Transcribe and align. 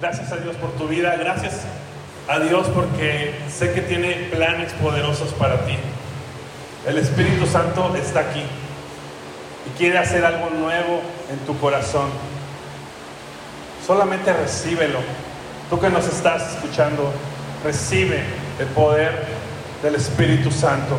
Gracias 0.00 0.30
a 0.30 0.36
Dios 0.36 0.54
por 0.56 0.70
tu 0.72 0.86
vida. 0.86 1.16
Gracias 1.16 1.62
a 2.28 2.38
Dios 2.38 2.68
porque 2.72 3.34
sé 3.50 3.72
que 3.72 3.80
tiene 3.80 4.28
planes 4.30 4.72
poderosos 4.74 5.32
para 5.32 5.66
ti. 5.66 5.76
El 6.86 6.98
Espíritu 6.98 7.46
Santo 7.46 7.96
está 7.96 8.20
aquí 8.20 8.44
y 9.66 9.76
quiere 9.76 9.98
hacer 9.98 10.24
algo 10.24 10.50
nuevo 10.50 11.02
en 11.32 11.38
tu 11.46 11.58
corazón. 11.58 12.10
Solamente 13.84 14.32
recíbelo. 14.32 15.00
Tú 15.68 15.80
que 15.80 15.90
nos 15.90 16.06
estás 16.06 16.54
escuchando, 16.54 17.12
recibe 17.64 18.22
el 18.60 18.66
poder 18.68 19.26
del 19.82 19.96
Espíritu 19.96 20.52
Santo, 20.52 20.96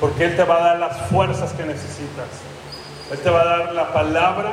porque 0.00 0.26
Él 0.26 0.36
te 0.36 0.44
va 0.44 0.58
a 0.58 0.60
dar 0.60 0.78
las 0.78 0.96
fuerzas 1.08 1.52
que 1.54 1.64
necesitas. 1.64 2.28
Él 3.10 3.18
te 3.18 3.30
va 3.30 3.40
a 3.40 3.44
dar 3.44 3.72
la 3.74 3.92
palabra 3.92 4.52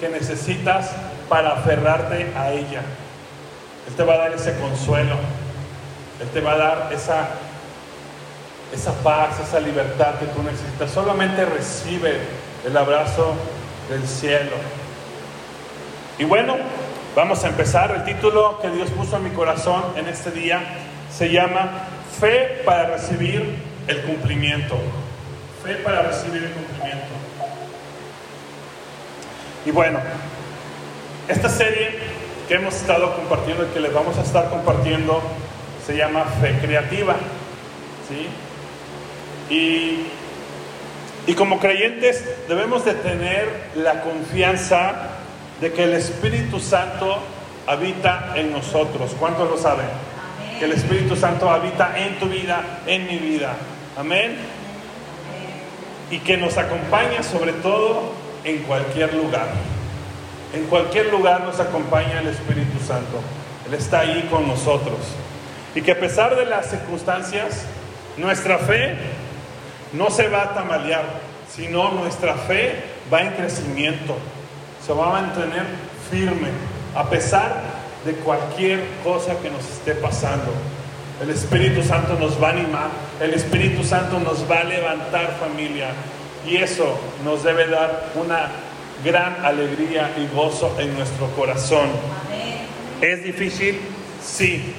que 0.00 0.10
necesitas 0.10 0.90
para 1.30 1.52
aferrarte 1.52 2.32
a 2.36 2.50
ella. 2.50 2.82
Él 3.86 3.94
te 3.96 4.02
va 4.02 4.14
a 4.14 4.18
dar 4.18 4.32
ese 4.32 4.58
consuelo. 4.58 5.14
Él 6.20 6.28
te 6.34 6.40
va 6.40 6.52
a 6.52 6.56
dar 6.56 6.90
esa, 6.92 7.28
esa 8.74 8.92
paz, 8.94 9.38
esa 9.40 9.60
libertad 9.60 10.16
que 10.18 10.26
tú 10.26 10.42
necesitas. 10.42 10.90
Solamente 10.90 11.44
recibe 11.46 12.18
el 12.66 12.76
abrazo 12.76 13.34
del 13.88 14.06
cielo. 14.06 14.56
Y 16.18 16.24
bueno, 16.24 16.56
vamos 17.14 17.44
a 17.44 17.48
empezar. 17.48 17.92
El 17.92 18.04
título 18.04 18.58
que 18.60 18.68
Dios 18.68 18.90
puso 18.90 19.16
en 19.16 19.22
mi 19.22 19.30
corazón 19.30 19.84
en 19.96 20.08
este 20.08 20.32
día 20.32 20.60
se 21.16 21.30
llama 21.30 21.70
Fe 22.20 22.60
para 22.64 22.88
recibir 22.88 23.56
el 23.86 24.02
cumplimiento. 24.02 24.76
Fe 25.62 25.76
para 25.76 26.02
recibir 26.02 26.42
el 26.42 26.50
cumplimiento. 26.50 27.06
Y 29.64 29.70
bueno, 29.70 30.00
esta 31.30 31.48
serie 31.48 31.90
que 32.48 32.54
hemos 32.54 32.74
estado 32.74 33.14
compartiendo 33.14 33.64
y 33.64 33.66
que 33.68 33.80
les 33.80 33.92
vamos 33.92 34.18
a 34.18 34.22
estar 34.22 34.50
compartiendo 34.50 35.22
se 35.86 35.96
llama 35.96 36.24
Fe 36.40 36.58
Creativa. 36.60 37.14
¿sí? 38.08 39.54
Y, 39.54 40.06
y 41.30 41.34
como 41.34 41.60
creyentes 41.60 42.24
debemos 42.48 42.84
de 42.84 42.94
tener 42.94 43.48
la 43.76 44.02
confianza 44.02 44.94
de 45.60 45.72
que 45.72 45.84
el 45.84 45.94
Espíritu 45.94 46.58
Santo 46.58 47.18
habita 47.66 48.32
en 48.34 48.50
nosotros. 48.52 49.12
¿Cuántos 49.18 49.48
lo 49.48 49.56
saben? 49.56 49.86
Que 50.58 50.64
el 50.64 50.72
Espíritu 50.72 51.14
Santo 51.14 51.48
habita 51.48 51.96
en 51.96 52.18
tu 52.18 52.26
vida, 52.26 52.80
en 52.86 53.06
mi 53.06 53.18
vida. 53.18 53.52
Amén. 53.96 54.36
Y 56.10 56.18
que 56.18 56.36
nos 56.36 56.58
acompaña 56.58 57.22
sobre 57.22 57.52
todo 57.52 58.12
en 58.42 58.58
cualquier 58.64 59.14
lugar. 59.14 59.48
En 60.52 60.64
cualquier 60.64 61.06
lugar 61.12 61.42
nos 61.42 61.60
acompaña 61.60 62.20
el 62.20 62.28
Espíritu 62.28 62.78
Santo. 62.84 63.20
Él 63.66 63.74
está 63.74 64.00
ahí 64.00 64.26
con 64.30 64.48
nosotros. 64.48 64.98
Y 65.74 65.82
que 65.82 65.92
a 65.92 66.00
pesar 66.00 66.34
de 66.34 66.46
las 66.46 66.70
circunstancias, 66.70 67.64
nuestra 68.16 68.58
fe 68.58 68.96
no 69.92 70.10
se 70.10 70.28
va 70.28 70.42
a 70.42 70.54
tamalear, 70.54 71.04
sino 71.54 71.92
nuestra 71.92 72.34
fe 72.34 72.82
va 73.12 73.22
en 73.22 73.32
crecimiento. 73.34 74.16
Se 74.84 74.92
va 74.92 75.08
a 75.08 75.22
mantener 75.22 75.64
firme 76.10 76.48
a 76.96 77.08
pesar 77.08 77.62
de 78.04 78.14
cualquier 78.14 78.80
cosa 79.04 79.36
que 79.40 79.50
nos 79.50 79.62
esté 79.62 79.94
pasando. 79.94 80.52
El 81.22 81.30
Espíritu 81.30 81.82
Santo 81.82 82.14
nos 82.18 82.42
va 82.42 82.48
a 82.48 82.52
animar, 82.52 82.88
el 83.20 83.34
Espíritu 83.34 83.84
Santo 83.84 84.18
nos 84.18 84.50
va 84.50 84.60
a 84.60 84.64
levantar 84.64 85.36
familia, 85.38 85.90
y 86.46 86.56
eso 86.56 86.98
nos 87.24 87.44
debe 87.44 87.68
dar 87.68 88.06
una 88.14 88.48
gran 89.04 89.44
alegría 89.44 90.10
y 90.16 90.34
gozo 90.34 90.76
en 90.78 90.94
nuestro 90.94 91.28
corazón. 91.30 91.88
¿Es 93.00 93.24
difícil? 93.24 93.80
Sí, 94.22 94.74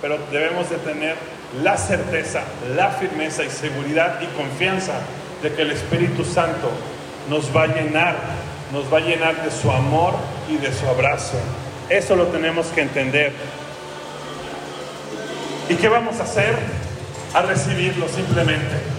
pero 0.00 0.18
debemos 0.30 0.70
de 0.70 0.76
tener 0.76 1.16
la 1.62 1.76
certeza, 1.76 2.42
la 2.76 2.90
firmeza 2.90 3.44
y 3.44 3.50
seguridad 3.50 4.20
y 4.20 4.26
confianza 4.36 4.94
de 5.42 5.52
que 5.52 5.62
el 5.62 5.72
Espíritu 5.72 6.24
Santo 6.24 6.70
nos 7.28 7.54
va 7.54 7.64
a 7.64 7.66
llenar, 7.66 8.16
nos 8.72 8.92
va 8.92 8.98
a 8.98 9.00
llenar 9.00 9.42
de 9.44 9.50
su 9.50 9.70
amor 9.70 10.14
y 10.48 10.56
de 10.56 10.72
su 10.72 10.86
abrazo. 10.86 11.36
Eso 11.88 12.16
lo 12.16 12.26
tenemos 12.28 12.66
que 12.68 12.82
entender. 12.82 13.32
¿Y 15.68 15.74
qué 15.74 15.88
vamos 15.88 16.20
a 16.20 16.24
hacer? 16.24 16.54
A 17.34 17.42
recibirlo 17.42 18.08
simplemente 18.08 18.94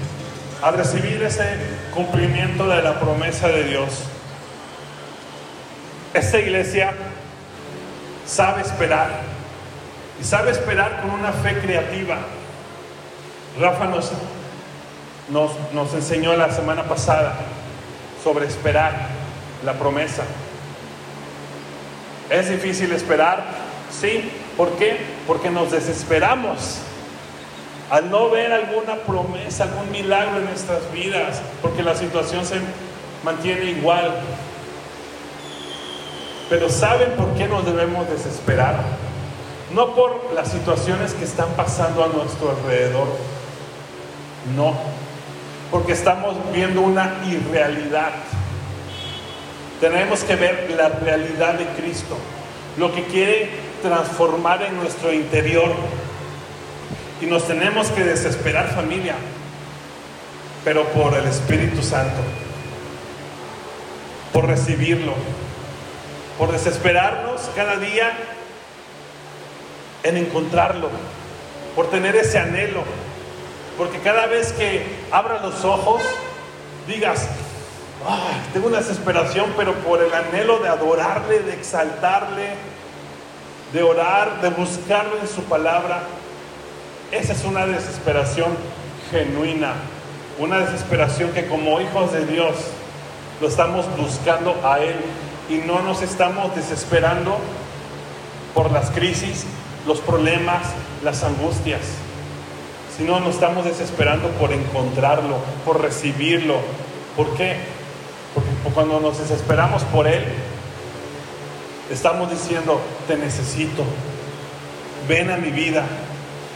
a 0.66 0.72
recibir 0.72 1.22
ese 1.22 1.46
cumplimiento 1.94 2.68
de 2.68 2.81
la 2.81 3.00
promesa 3.00 3.47
de 3.50 3.66
Dios. 3.66 4.06
Esta 6.16 6.40
iglesia 6.40 6.94
sabe 8.26 8.62
esperar 8.62 9.09
y 10.20 10.24
sabe 10.24 10.52
esperar 10.52 11.02
con 11.02 11.12
una 11.12 11.34
fe 11.34 11.59
creativa. 11.59 12.20
Rafa 13.59 13.86
nos, 13.88 14.14
nos, 15.30 15.52
nos 15.74 15.94
enseñó 15.94 16.34
la 16.38 16.50
semana 16.53 16.84
pasada 16.84 17.36
sobre 18.24 18.48
esperar 18.48 18.94
la 19.66 19.74
promesa. 19.74 20.24
¿Es 22.30 22.50
difícil 22.50 22.94
esperar? 22.94 23.44
Sí. 23.92 24.32
¿Por 24.56 24.70
qué? 24.78 24.96
Porque 25.28 25.50
nos 25.50 25.74
desesperamos 25.74 26.78
al 27.92 28.09
no 28.09 28.30
ver 28.30 28.53
alguna 28.53 28.96
promesa, 29.06 29.66
algún 29.66 29.92
milagro 29.92 30.38
en 30.38 30.46
nuestras 30.46 30.90
vidas, 30.94 31.42
porque 31.62 31.84
la 31.84 31.94
situación 31.94 32.46
se 32.46 32.56
mantiene 33.26 33.66
igual. 33.66 34.16
Pero 36.50 36.69
¿saben 36.69 37.11
por 37.11 37.33
qué 37.33 37.47
nos 37.47 37.66
debemos 37.66 38.07
desesperar? 38.09 38.81
No 39.73 39.95
por 39.95 40.31
las 40.33 40.51
situaciones 40.51 41.13
que 41.13 41.25
están 41.25 41.50
pasando 41.56 42.03
a 42.03 42.07
nuestro 42.07 42.51
alrededor, 42.51 43.07
no, 44.55 44.73
porque 45.72 45.94
estamos 45.94 46.35
viendo 46.53 46.81
una 46.81 47.16
irrealidad. 47.25 48.11
Tenemos 49.81 50.23
que 50.23 50.35
ver 50.35 50.72
la 50.78 50.89
realidad 50.89 51.55
de 51.55 51.66
Cristo, 51.81 52.16
lo 52.78 52.94
que 52.94 53.03
quiere 53.05 53.50
transformar 53.81 54.61
en 54.61 54.78
nuestro 54.78 55.11
interior 55.11 55.72
y 57.22 57.25
nos 57.25 57.47
tenemos 57.47 57.88
que 57.88 58.03
desesperar 58.03 58.69
familia, 58.73 59.16
pero 60.63 60.85
por 60.89 61.16
el 61.16 61.25
Espíritu 61.25 61.81
Santo, 61.81 62.22
por 64.31 64.47
recibirlo, 64.47 65.13
por 66.38 66.51
desesperarnos 66.51 67.41
cada 67.56 67.78
día 67.78 68.12
en 70.03 70.18
encontrarlo, 70.18 70.90
por 71.75 71.90
tener 71.90 72.16
ese 72.16 72.38
anhelo, 72.38 72.84
porque 73.78 74.00
cada 74.00 74.28
vez 74.28 74.51
que 74.53 74.85
abras 75.12 75.41
los 75.41 75.63
ojos, 75.66 76.01
digas, 76.88 77.28
tengo 78.53 78.68
una 78.68 78.78
desesperación, 78.78 79.53
pero 79.57 79.73
por 79.75 80.01
el 80.01 80.13
anhelo 80.13 80.59
de 80.59 80.69
adorarle, 80.69 81.40
de 81.40 81.53
exaltarle, 81.53 82.50
de 83.73 83.84
orar, 83.84 84.41
de 84.41 84.50
buscarlo 84.50 85.17
en 85.19 85.28
su 85.28 85.44
palabra, 85.44 86.02
esa 87.12 87.34
es 87.34 87.44
una 87.44 87.66
desesperación 87.66 88.56
genuina, 89.09 89.73
una 90.38 90.59
desesperación 90.59 91.31
que 91.31 91.47
como 91.47 91.79
hijos 91.81 92.12
de 92.12 92.25
Dios 92.25 92.56
lo 93.41 93.47
estamos 93.47 93.85
buscando 93.97 94.59
a 94.63 94.79
Él 94.79 94.96
y 95.50 95.56
no 95.57 95.81
nos 95.81 96.01
estamos 96.01 96.56
desesperando 96.56 97.38
por 98.53 98.72
las 98.72 98.89
crisis, 98.91 99.45
los 99.85 100.00
problemas, 100.00 100.63
las 101.03 101.23
angustias, 101.23 101.81
sino 102.97 103.19
nos 103.19 103.35
estamos 103.35 103.66
desesperando 103.66 104.29
por 104.29 104.53
encontrarlo, 104.53 105.38
por 105.66 105.81
recibirlo. 105.81 106.55
¿Por 107.16 107.35
qué? 107.35 107.57
Porque 108.34 108.50
cuando 108.73 109.00
nos 109.00 109.19
desesperamos 109.19 109.84
por 109.84 110.07
Él, 110.07 110.23
estamos 111.91 112.31
diciendo, 112.31 112.81
te 113.08 113.17
necesito, 113.17 113.84
ven 115.08 115.29
a 115.29 115.37
mi 115.37 115.52
vida, 115.52 115.84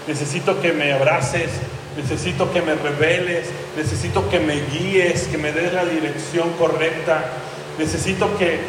necesito 0.07 0.61
que 0.61 0.71
me 0.71 0.93
abraces, 0.93 1.51
necesito 1.95 2.51
que 2.51 2.61
me 2.61 2.75
reveles, 2.75 3.49
necesito 3.77 4.29
que 4.29 4.39
me 4.39 4.61
guíes, 4.67 5.27
que 5.27 5.37
me 5.37 5.51
des 5.51 5.73
la 5.73 5.85
dirección 5.85 6.49
correcta, 6.57 7.25
necesito 7.77 8.37
que, 8.37 8.59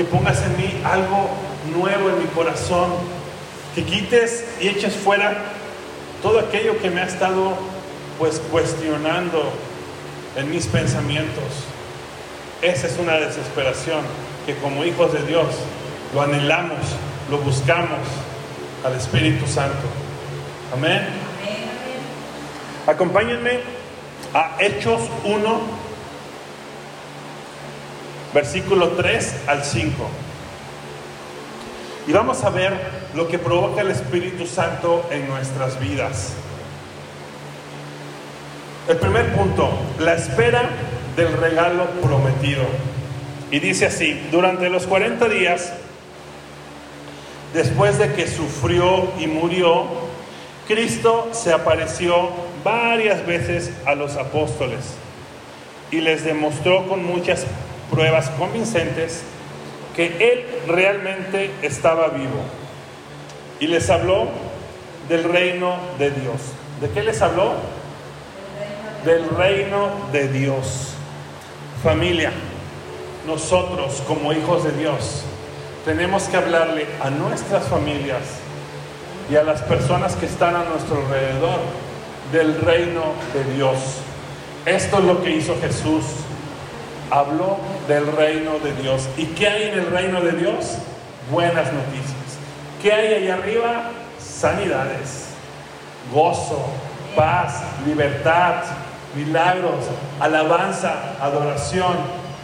que 0.00 0.06
pongas 0.06 0.40
en 0.40 0.56
mí 0.56 0.80
algo 0.82 1.28
nuevo 1.76 2.08
en 2.08 2.20
mi 2.20 2.24
corazón, 2.28 2.90
que 3.74 3.84
quites 3.84 4.46
y 4.58 4.68
eches 4.68 4.96
fuera 4.96 5.36
todo 6.22 6.38
aquello 6.38 6.80
que 6.80 6.88
me 6.88 7.02
ha 7.02 7.04
estado 7.04 7.52
pues 8.18 8.40
cuestionando 8.50 9.52
en 10.36 10.50
mis 10.50 10.66
pensamientos. 10.68 11.44
Esa 12.62 12.86
es 12.86 12.98
una 12.98 13.16
desesperación 13.16 14.00
que 14.46 14.56
como 14.56 14.86
hijos 14.86 15.12
de 15.12 15.22
Dios 15.26 15.48
lo 16.14 16.22
anhelamos, 16.22 16.78
lo 17.30 17.36
buscamos 17.36 17.98
al 18.82 18.94
Espíritu 18.94 19.46
Santo. 19.46 19.86
Amén. 20.72 21.02
Acompáñenme 22.86 23.60
a 24.32 24.56
Hechos 24.60 25.02
1, 25.24 25.60
versículo 28.34 28.90
3 28.90 29.34
al 29.46 29.64
5. 29.64 29.92
Y 32.06 32.12
vamos 32.12 32.42
a 32.44 32.50
ver 32.50 32.72
lo 33.14 33.28
que 33.28 33.38
provoca 33.38 33.82
el 33.82 33.90
Espíritu 33.90 34.46
Santo 34.46 35.06
en 35.10 35.28
nuestras 35.28 35.78
vidas. 35.80 36.32
El 38.88 38.96
primer 38.96 39.32
punto, 39.34 39.70
la 39.98 40.14
espera 40.14 40.68
del 41.16 41.32
regalo 41.34 41.86
prometido. 42.02 42.64
Y 43.50 43.60
dice 43.60 43.86
así, 43.86 44.20
durante 44.30 44.68
los 44.68 44.86
40 44.86 45.28
días, 45.28 45.72
después 47.52 47.98
de 47.98 48.12
que 48.12 48.26
sufrió 48.26 49.12
y 49.18 49.26
murió, 49.26 49.86
Cristo 50.66 51.28
se 51.32 51.52
apareció 51.52 52.30
varias 52.64 53.26
veces 53.26 53.72
a 53.86 53.94
los 53.94 54.16
apóstoles 54.16 54.80
y 55.90 56.00
les 56.00 56.24
demostró 56.24 56.86
con 56.86 57.04
muchas 57.04 57.44
pruebas 57.90 58.30
convincentes 58.30 59.22
que 59.94 60.32
Él 60.32 60.46
realmente 60.68 61.50
estaba 61.62 62.08
vivo. 62.08 62.40
Y 63.58 63.66
les 63.66 63.90
habló 63.90 64.28
del 65.08 65.24
reino 65.24 65.76
de 65.98 66.10
Dios. 66.10 66.40
¿De 66.80 66.88
qué 66.90 67.02
les 67.02 67.20
habló? 67.20 67.54
Del 69.04 69.28
reino 69.30 69.90
de 70.12 70.28
Dios. 70.28 70.94
Familia, 71.82 72.32
nosotros 73.26 74.02
como 74.06 74.32
hijos 74.32 74.64
de 74.64 74.72
Dios 74.72 75.24
tenemos 75.84 76.24
que 76.24 76.36
hablarle 76.36 76.86
a 77.02 77.10
nuestras 77.10 77.64
familias 77.64 78.22
y 79.30 79.36
a 79.36 79.42
las 79.42 79.62
personas 79.62 80.14
que 80.14 80.26
están 80.26 80.54
a 80.54 80.64
nuestro 80.64 80.98
alrededor 80.98 81.60
del 82.32 82.60
reino 82.60 83.02
de 83.32 83.54
Dios. 83.54 83.78
Esto 84.66 84.98
es 84.98 85.04
lo 85.04 85.22
que 85.22 85.30
hizo 85.30 85.56
Jesús. 85.60 86.04
Habló 87.10 87.56
del 87.90 88.06
reino 88.06 88.60
de 88.60 88.72
Dios. 88.80 89.08
¿Y 89.16 89.26
qué 89.26 89.48
hay 89.48 89.62
en 89.64 89.80
el 89.80 89.90
reino 89.90 90.20
de 90.20 90.30
Dios? 90.32 90.76
Buenas 91.28 91.72
noticias. 91.72 92.38
¿Qué 92.80 92.92
hay 92.92 93.14
ahí 93.14 93.28
arriba? 93.28 93.90
Sanidades, 94.20 95.26
gozo, 96.12 96.64
paz, 97.16 97.62
libertad, 97.84 98.62
milagros, 99.16 99.86
alabanza, 100.20 101.16
adoración. 101.20 101.96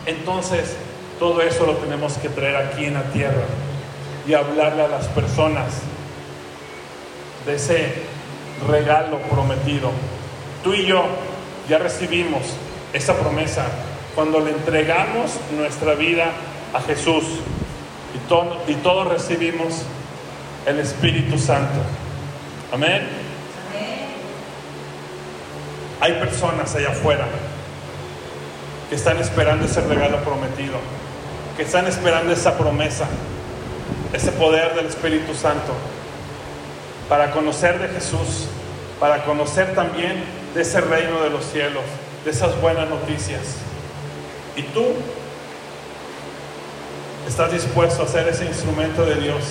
Entonces, 0.05 0.77
todo 1.21 1.41
eso 1.41 1.65
lo 1.65 1.75
tenemos 1.77 2.15
que 2.15 2.29
traer 2.29 2.57
aquí 2.57 2.87
en 2.87 2.95
la 2.95 3.05
tierra 3.05 3.45
y 4.27 4.35
hablarle 4.35 4.83
a 4.83 4.89
las 4.89 5.07
personas 5.07 5.67
de 7.47 7.55
ese 7.55 7.95
regalo 8.69 9.19
prometido. 9.31 9.93
Tú 10.65 10.75
y 10.75 10.87
yo 10.87 11.05
ya 11.69 11.79
recibimos 11.79 12.43
esa 12.93 13.15
promesa 13.15 13.67
cuando 14.17 14.41
le 14.41 14.51
entregamos 14.51 15.33
nuestra 15.55 15.95
vida 15.95 16.33
a 16.73 16.81
Jesús 16.81 17.23
y, 18.15 18.73
y 18.73 18.75
todos 18.77 19.09
recibimos 19.09 19.83
el 20.65 20.81
Espíritu 20.81 21.39
Santo. 21.39 21.79
Amén. 22.73 23.07
Hay 26.01 26.13
personas 26.15 26.75
allá 26.75 26.89
afuera 26.89 27.27
que 28.89 28.97
están 28.97 29.19
esperando 29.19 29.67
ese 29.67 29.83
regalo 29.83 30.19
prometido, 30.25 30.79
que 31.57 31.65
están 31.65 31.87
esperando 31.87 32.33
esa 32.33 32.57
promesa, 32.57 33.07
ese 34.15 34.33
poder 34.33 34.75
del 34.75 34.87
Espíritu 34.87 35.35
Santo, 35.35 35.75
para 37.11 37.33
conocer 37.33 37.79
de 37.79 37.89
Jesús, 37.89 38.49
para 38.99 39.25
conocer 39.25 39.75
también 39.75 40.25
de 40.55 40.63
ese 40.63 40.81
reino 40.81 41.23
de 41.23 41.29
los 41.29 41.45
cielos, 41.45 41.85
de 42.25 42.31
esas 42.31 42.59
buenas 42.63 42.89
noticias. 42.89 43.66
Y 44.57 44.63
tú 44.63 44.87
estás 47.29 47.53
dispuesto 47.53 48.03
a 48.03 48.09
ser 48.09 48.27
ese 48.29 48.47
instrumento 48.47 49.05
de 49.05 49.17
Dios 49.17 49.43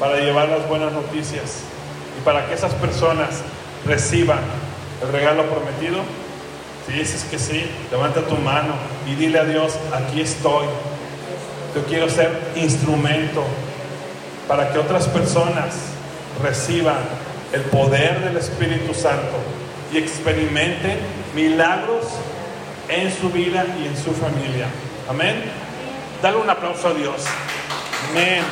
para 0.00 0.16
llevar 0.16 0.48
las 0.48 0.66
buenas 0.68 0.92
noticias 0.92 1.60
y 2.18 2.24
para 2.24 2.46
que 2.46 2.54
esas 2.54 2.72
personas 2.74 3.42
reciban 3.84 4.40
el 5.02 5.12
regalo 5.12 5.44
prometido? 5.44 5.98
Si 6.86 6.92
dices 6.92 7.24
que 7.24 7.38
sí, 7.38 7.64
levanta 7.90 8.22
tu 8.22 8.36
mano 8.36 8.74
y 9.06 9.14
dile 9.14 9.38
a 9.38 9.44
Dios, 9.44 9.74
aquí 9.92 10.20
estoy. 10.20 10.66
Yo 11.74 11.84
quiero 11.88 12.08
ser 12.08 12.30
instrumento 12.56 13.42
para 14.46 14.72
que 14.72 14.78
otras 14.78 15.08
personas 15.08 15.74
reciban 16.42 16.96
el 17.52 17.62
poder 17.62 18.20
del 18.24 18.36
Espíritu 18.36 18.94
Santo 18.94 19.36
y 19.92 19.98
experimenten 19.98 20.98
milagros 21.34 22.04
en 22.88 23.12
su 23.12 23.30
vida 23.30 23.64
y 23.80 23.86
en 23.86 23.96
su 23.96 24.12
familia. 24.12 24.66
Amén. 25.08 25.42
Dale 26.22 26.36
un 26.36 26.48
aplauso 26.48 26.88
a 26.88 26.94
Dios. 26.94 27.24
Amén. 28.10 28.42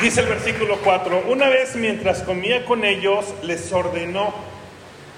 Dice 0.00 0.20
el 0.20 0.26
versículo 0.26 0.78
4, 0.84 1.24
una 1.28 1.48
vez 1.48 1.74
mientras 1.74 2.22
comía 2.22 2.66
con 2.66 2.84
ellos, 2.84 3.34
les 3.42 3.72
ordenó, 3.72 4.34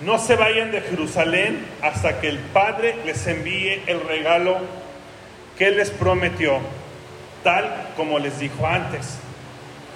no 0.00 0.18
se 0.20 0.36
vayan 0.36 0.70
de 0.70 0.80
Jerusalén 0.80 1.66
hasta 1.82 2.20
que 2.20 2.28
el 2.28 2.38
Padre 2.38 2.96
les 3.04 3.26
envíe 3.26 3.82
el 3.86 4.00
regalo 4.06 4.58
que 5.58 5.72
les 5.72 5.90
prometió, 5.90 6.60
tal 7.42 7.88
como 7.96 8.20
les 8.20 8.38
dijo 8.38 8.64
antes. 8.68 9.18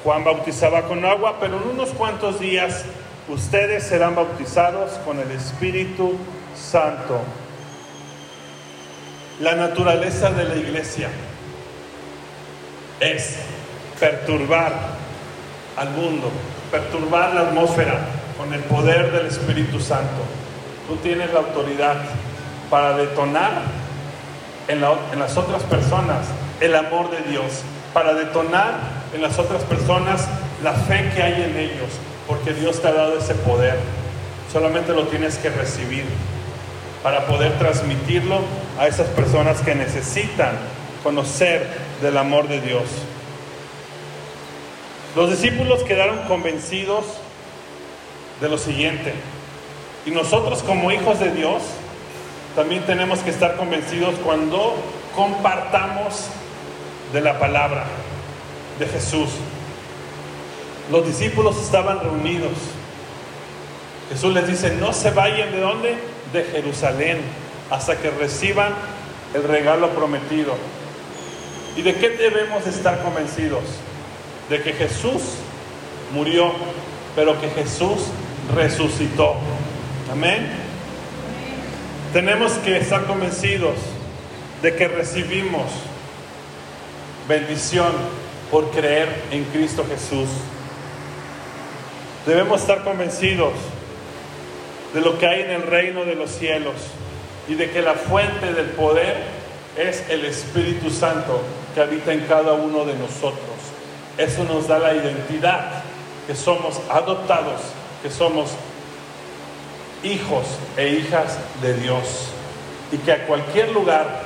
Juan 0.02 0.24
bautizaba 0.24 0.82
con 0.88 1.04
agua, 1.04 1.38
pero 1.38 1.58
en 1.58 1.68
unos 1.68 1.90
cuantos 1.90 2.40
días 2.40 2.84
ustedes 3.28 3.84
serán 3.84 4.14
bautizados 4.14 4.92
con 5.04 5.18
el 5.18 5.30
Espíritu 5.30 6.16
Santo. 6.56 7.20
La 9.40 9.54
naturaleza 9.54 10.30
de 10.30 10.44
la 10.44 10.56
iglesia 10.56 11.08
es 13.00 13.36
perturbar 13.98 14.72
al 15.76 15.90
mundo, 15.90 16.30
perturbar 16.70 17.34
la 17.34 17.40
atmósfera 17.42 18.00
con 18.36 18.52
el 18.52 18.60
poder 18.60 19.10
del 19.12 19.26
Espíritu 19.26 19.80
Santo. 19.80 20.22
Tú 20.88 20.96
tienes 20.96 21.32
la 21.32 21.40
autoridad 21.40 21.96
para 22.70 22.96
detonar 22.96 23.62
en, 24.68 24.80
las 24.80 25.36
otras 25.36 25.62
personas 25.64 26.26
el 26.60 26.74
amor 26.74 27.10
de 27.10 27.30
Dios, 27.30 27.62
para 27.92 28.14
detonar 28.14 28.74
en 29.14 29.22
las 29.22 29.38
otras 29.38 29.62
personas 29.64 30.28
la 30.62 30.72
fe 30.72 31.10
que 31.14 31.22
hay 31.22 31.42
en 31.42 31.56
ellos, 31.56 31.90
porque 32.32 32.54
Dios 32.54 32.80
te 32.80 32.88
ha 32.88 32.92
dado 32.92 33.18
ese 33.18 33.34
poder. 33.34 33.78
Solamente 34.50 34.94
lo 34.94 35.02
tienes 35.08 35.36
que 35.36 35.50
recibir 35.50 36.06
para 37.02 37.26
poder 37.26 37.58
transmitirlo 37.58 38.40
a 38.78 38.86
esas 38.86 39.06
personas 39.08 39.60
que 39.60 39.74
necesitan 39.74 40.52
conocer 41.02 41.66
del 42.00 42.16
amor 42.16 42.48
de 42.48 42.62
Dios. 42.62 42.84
Los 45.14 45.28
discípulos 45.28 45.82
quedaron 45.82 46.20
convencidos 46.20 47.04
de 48.40 48.48
lo 48.48 48.56
siguiente. 48.56 49.12
Y 50.06 50.10
nosotros 50.10 50.62
como 50.62 50.90
hijos 50.90 51.20
de 51.20 51.32
Dios 51.32 51.60
también 52.56 52.82
tenemos 52.86 53.18
que 53.18 53.28
estar 53.28 53.56
convencidos 53.56 54.14
cuando 54.24 54.74
compartamos 55.14 56.28
de 57.12 57.20
la 57.20 57.38
palabra 57.38 57.84
de 58.78 58.86
Jesús. 58.86 59.28
Los 60.90 61.06
discípulos 61.06 61.56
estaban 61.62 62.00
reunidos. 62.00 62.52
Jesús 64.10 64.34
les 64.34 64.46
dice, 64.46 64.76
no 64.76 64.92
se 64.92 65.10
vayan 65.10 65.52
de 65.52 65.60
dónde? 65.60 65.94
De 66.32 66.44
Jerusalén, 66.44 67.18
hasta 67.70 67.96
que 67.98 68.10
reciban 68.10 68.74
el 69.34 69.44
regalo 69.44 69.90
prometido. 69.90 70.54
¿Y 71.76 71.82
de 71.82 71.94
qué 71.94 72.10
debemos 72.10 72.66
estar 72.66 73.02
convencidos? 73.02 73.64
de 74.52 74.62
que 74.62 74.72
Jesús 74.74 75.22
murió, 76.12 76.52
pero 77.16 77.40
que 77.40 77.48
Jesús 77.48 78.02
resucitó. 78.54 79.36
Amén. 80.10 80.46
Tenemos 82.12 82.52
que 82.64 82.76
estar 82.76 83.06
convencidos 83.06 83.76
de 84.60 84.76
que 84.76 84.88
recibimos 84.88 85.64
bendición 87.26 87.92
por 88.50 88.70
creer 88.72 89.08
en 89.30 89.44
Cristo 89.44 89.86
Jesús. 89.88 90.28
Debemos 92.26 92.60
estar 92.60 92.84
convencidos 92.84 93.52
de 94.94 95.00
lo 95.00 95.18
que 95.18 95.26
hay 95.26 95.42
en 95.42 95.50
el 95.50 95.62
reino 95.62 96.04
de 96.04 96.14
los 96.14 96.30
cielos 96.30 96.74
y 97.48 97.54
de 97.54 97.70
que 97.70 97.82
la 97.82 97.94
fuente 97.94 98.52
del 98.52 98.66
poder 98.66 99.16
es 99.76 100.08
el 100.08 100.24
Espíritu 100.24 100.90
Santo 100.90 101.40
que 101.74 101.80
habita 101.80 102.12
en 102.12 102.20
cada 102.26 102.52
uno 102.52 102.84
de 102.84 102.94
nosotros. 102.94 103.40
Eso 104.18 104.44
nos 104.44 104.68
da 104.68 104.78
la 104.78 104.94
identidad, 104.94 105.82
que 106.26 106.34
somos 106.36 106.80
adoptados, 106.90 107.60
que 108.02 108.10
somos 108.10 108.50
hijos 110.04 110.44
e 110.76 110.88
hijas 110.90 111.38
de 111.60 111.74
Dios. 111.74 112.28
Y 112.92 112.98
que 112.98 113.12
a 113.12 113.26
cualquier 113.26 113.72
lugar 113.72 114.22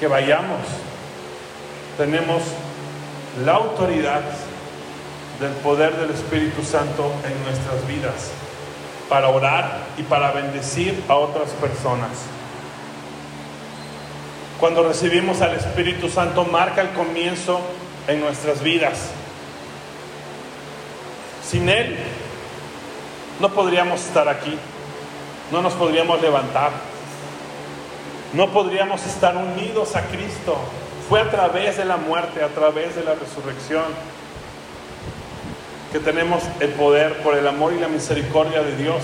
que 0.00 0.08
vayamos, 0.08 0.60
tenemos 1.98 2.42
la 3.44 3.52
autoridad 3.52 4.22
del 5.40 5.52
poder 5.62 5.96
del 5.96 6.10
Espíritu 6.10 6.62
Santo 6.62 7.12
en 7.24 7.42
nuestras 7.44 7.86
vidas 7.86 8.30
para 9.08 9.28
orar 9.28 9.78
y 9.96 10.02
para 10.02 10.32
bendecir 10.32 11.02
a 11.08 11.16
otras 11.16 11.50
personas. 11.50 12.10
cuando 14.58 14.82
recibimos 14.82 15.42
al 15.42 15.54
Espíritu 15.54 16.08
Santo, 16.08 16.44
marca 16.44 16.80
el 16.80 16.88
comienzo 16.90 17.60
en 18.08 18.20
nuestras 18.20 18.62
vidas. 18.62 19.10
Sin 21.46 21.68
Él 21.68 21.98
no 23.38 23.50
podríamos 23.52 24.00
estar 24.00 24.30
aquí, 24.30 24.56
no 25.52 25.60
nos 25.60 25.74
podríamos 25.74 26.22
levantar, 26.22 26.70
no 28.32 28.48
podríamos 28.48 29.04
estar 29.04 29.36
unidos 29.36 29.94
a 29.94 30.02
Cristo. 30.06 30.56
Fue 31.08 31.20
a 31.20 31.30
través 31.30 31.76
de 31.76 31.84
la 31.84 31.98
muerte, 31.98 32.42
a 32.42 32.48
través 32.48 32.96
de 32.96 33.04
la 33.04 33.14
resurrección, 33.14 33.84
que 35.92 35.98
tenemos 36.00 36.42
el 36.60 36.70
poder 36.70 37.22
por 37.22 37.36
el 37.36 37.46
amor 37.46 37.72
y 37.72 37.80
la 37.80 37.88
misericordia 37.88 38.62
de 38.62 38.76
Dios, 38.76 39.02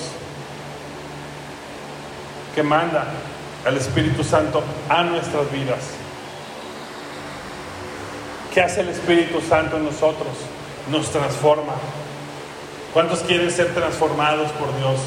que 2.54 2.62
manda 2.62 3.06
al 3.64 3.76
Espíritu 3.76 4.24
Santo 4.24 4.62
a 4.88 5.02
nuestras 5.02 5.50
vidas. 5.52 5.78
¿Qué 8.52 8.60
hace 8.60 8.80
el 8.80 8.90
Espíritu 8.90 9.40
Santo 9.40 9.76
en 9.78 9.84
nosotros? 9.84 10.28
Nos 10.90 11.10
transforma. 11.10 11.72
¿Cuántos 12.92 13.20
quieren 13.20 13.50
ser 13.50 13.72
transformados 13.72 14.50
por 14.52 14.76
Dios? 14.76 15.00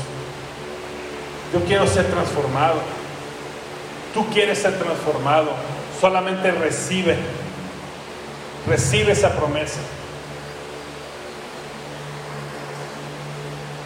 Yo 1.54 1.60
quiero 1.66 1.86
ser 1.86 2.06
transformado. 2.06 2.80
Tú 4.14 4.26
quieres 4.34 4.58
ser 4.60 4.80
transformado. 4.80 5.52
Solamente 6.02 6.52
recibe. 6.52 7.18
Recibe 8.66 9.12
esa 9.12 9.36
promesa. 9.36 9.80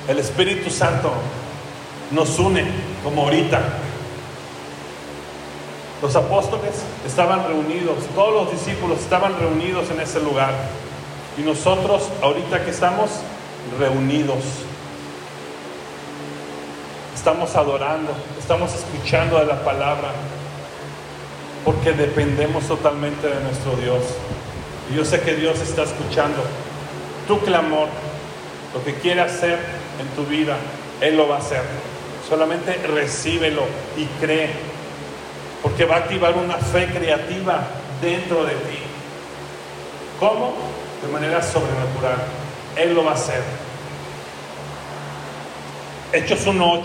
El 0.09 0.17
Espíritu 0.17 0.71
Santo 0.71 1.11
nos 2.09 2.39
une 2.39 2.65
como 3.03 3.25
ahorita. 3.25 3.61
Los 6.01 6.15
apóstoles 6.15 6.71
estaban 7.05 7.45
reunidos, 7.45 7.99
todos 8.15 8.33
los 8.33 8.51
discípulos 8.51 9.01
estaban 9.01 9.37
reunidos 9.37 9.91
en 9.91 10.01
ese 10.01 10.19
lugar. 10.19 10.51
Y 11.37 11.41
nosotros, 11.41 12.09
ahorita 12.23 12.65
que 12.65 12.71
estamos 12.71 13.11
reunidos, 13.79 14.39
estamos 17.13 17.55
adorando, 17.55 18.11
estamos 18.39 18.73
escuchando 18.73 19.37
de 19.37 19.45
la 19.45 19.63
palabra, 19.63 20.09
porque 21.63 21.91
dependemos 21.91 22.67
totalmente 22.67 23.27
de 23.27 23.39
nuestro 23.41 23.75
Dios. 23.75 24.01
Y 24.91 24.95
yo 24.95 25.05
sé 25.05 25.21
que 25.21 25.35
Dios 25.35 25.59
está 25.59 25.83
escuchando 25.83 26.41
tu 27.27 27.39
clamor, 27.41 27.89
lo 28.73 28.83
que 28.83 28.95
quiere 28.95 29.21
hacer 29.21 29.78
en 29.99 30.07
tu 30.09 30.25
vida, 30.25 30.57
Él 31.01 31.17
lo 31.17 31.27
va 31.27 31.35
a 31.35 31.39
hacer. 31.39 31.61
Solamente 32.27 32.73
recíbelo 32.87 33.63
y 33.97 34.05
cree, 34.23 34.49
porque 35.61 35.85
va 35.85 35.95
a 35.95 35.99
activar 35.99 36.35
una 36.35 36.55
fe 36.55 36.87
creativa 36.87 37.67
dentro 38.01 38.45
de 38.45 38.53
ti. 38.53 38.79
¿Cómo? 40.19 40.53
De 41.01 41.11
manera 41.11 41.41
sobrenatural. 41.41 42.17
Él 42.75 42.93
lo 42.93 43.03
va 43.03 43.11
a 43.11 43.15
hacer. 43.15 43.41
Hechos 46.11 46.45
1.8 46.47 46.83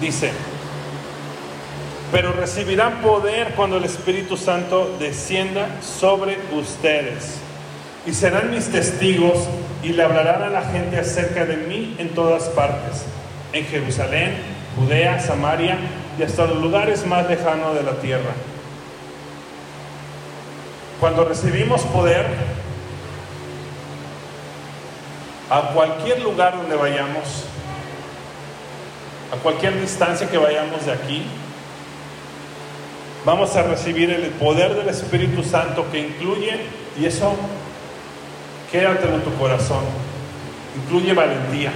dice, 0.00 0.32
pero 2.10 2.32
recibirán 2.32 3.00
poder 3.02 3.54
cuando 3.54 3.76
el 3.76 3.84
Espíritu 3.84 4.36
Santo 4.36 4.96
descienda 4.98 5.80
sobre 5.82 6.38
ustedes. 6.52 7.38
Y 8.06 8.12
serán 8.12 8.50
mis 8.50 8.70
testigos 8.70 9.48
y 9.84 9.90
le 9.90 10.02
hablarán 10.02 10.42
a 10.42 10.48
la 10.48 10.62
gente 10.62 10.98
acerca 10.98 11.44
de 11.44 11.58
mí 11.58 11.94
en 11.98 12.08
todas 12.10 12.44
partes, 12.44 13.04
en 13.52 13.66
Jerusalén, 13.66 14.34
Judea, 14.76 15.20
Samaria 15.20 15.76
y 16.18 16.22
hasta 16.22 16.46
los 16.46 16.60
lugares 16.60 17.06
más 17.06 17.28
lejanos 17.28 17.74
de 17.74 17.82
la 17.82 17.92
tierra. 18.00 18.32
Cuando 20.98 21.24
recibimos 21.26 21.82
poder, 21.82 22.26
a 25.50 25.60
cualquier 25.74 26.22
lugar 26.22 26.56
donde 26.56 26.76
vayamos, 26.76 27.44
a 29.32 29.36
cualquier 29.36 29.78
distancia 29.78 30.30
que 30.30 30.38
vayamos 30.38 30.86
de 30.86 30.92
aquí, 30.92 31.24
vamos 33.26 33.54
a 33.54 33.64
recibir 33.64 34.10
el 34.10 34.30
poder 34.30 34.74
del 34.74 34.88
Espíritu 34.88 35.42
Santo 35.42 35.84
que 35.92 35.98
incluye, 36.00 36.60
y 36.98 37.04
eso 37.04 37.36
quédatelo 38.74 39.14
en 39.14 39.22
tu 39.22 39.32
corazón, 39.36 39.84
incluye 40.76 41.14
valentía, 41.14 41.70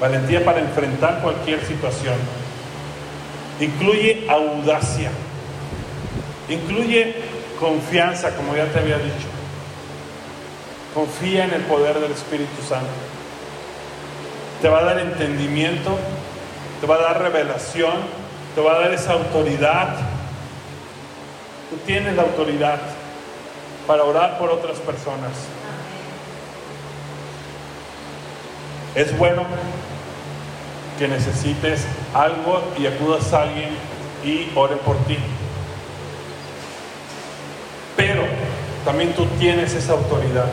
valentía 0.00 0.44
para 0.44 0.58
enfrentar 0.58 1.20
cualquier 1.22 1.64
situación, 1.64 2.16
incluye 3.60 4.26
audacia, 4.28 5.12
incluye 6.48 7.14
confianza, 7.60 8.34
como 8.34 8.56
ya 8.56 8.64
te 8.64 8.80
había 8.80 8.98
dicho, 8.98 9.28
confía 10.92 11.44
en 11.44 11.54
el 11.54 11.62
poder 11.62 12.00
del 12.00 12.10
Espíritu 12.10 12.60
Santo, 12.68 12.90
te 14.60 14.68
va 14.68 14.80
a 14.80 14.84
dar 14.86 14.98
entendimiento, 14.98 15.96
te 16.80 16.86
va 16.88 16.96
a 16.96 16.98
dar 16.98 17.22
revelación, 17.22 17.94
te 18.56 18.60
va 18.60 18.72
a 18.72 18.80
dar 18.80 18.92
esa 18.92 19.12
autoridad. 19.12 19.98
Tú 21.70 21.76
tienes 21.86 22.16
la 22.16 22.22
autoridad 22.22 22.80
para 23.88 24.04
orar 24.04 24.38
por 24.38 24.50
otras 24.50 24.76
personas. 24.80 25.32
Es 28.94 29.16
bueno 29.16 29.44
que 30.98 31.08
necesites 31.08 31.86
algo 32.14 32.62
y 32.78 32.86
acudas 32.86 33.32
a 33.32 33.42
alguien 33.42 33.70
y 34.22 34.52
ore 34.54 34.76
por 34.76 34.96
ti. 35.06 35.16
Pero 37.96 38.24
también 38.84 39.14
tú 39.14 39.24
tienes 39.38 39.72
esa 39.74 39.94
autoridad 39.94 40.50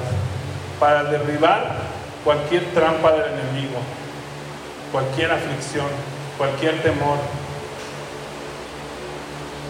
para 0.80 1.04
derribar 1.04 1.76
cualquier 2.24 2.74
trampa 2.74 3.12
del 3.12 3.34
enemigo, 3.34 3.80
cualquier 4.94 5.32
aflicción, 5.34 5.88
cualquier 6.38 6.82
temor. 6.82 7.18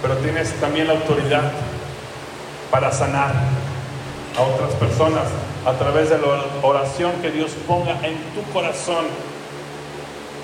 Pero 0.03 0.17
tienes 0.17 0.53
también 0.59 0.87
la 0.87 0.93
autoridad 0.93 1.51
para 2.75 2.91
sanar 2.91 3.31
a 4.37 4.41
otras 4.41 4.73
personas 4.73 5.23
a 5.65 5.71
través 5.75 6.09
de 6.09 6.17
la 6.17 6.43
oración 6.61 7.13
que 7.21 7.31
Dios 7.31 7.51
ponga 7.65 7.93
en 8.05 8.17
tu 8.33 8.43
corazón. 8.51 9.05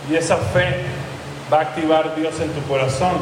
Y 0.09 0.15
esa 0.15 0.37
fe 0.37 0.85
va 1.51 1.57
a 1.57 1.61
activar 1.63 2.15
Dios 2.15 2.39
en 2.39 2.49
tu 2.51 2.61
corazón, 2.69 3.17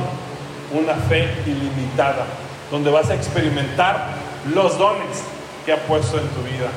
una 0.71 0.93
fe 0.93 1.27
ilimitada, 1.47 2.27
donde 2.69 2.91
vas 2.91 3.09
a 3.09 3.15
experimentar 3.15 4.09
los 4.53 4.77
dones 4.77 5.23
que 5.65 5.73
ha 5.73 5.77
puesto 5.87 6.19
en 6.19 6.27
tu 6.27 6.43
vida. 6.43 6.69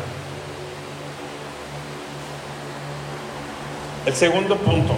El 4.07 4.15
segundo 4.15 4.57
punto, 4.57 4.95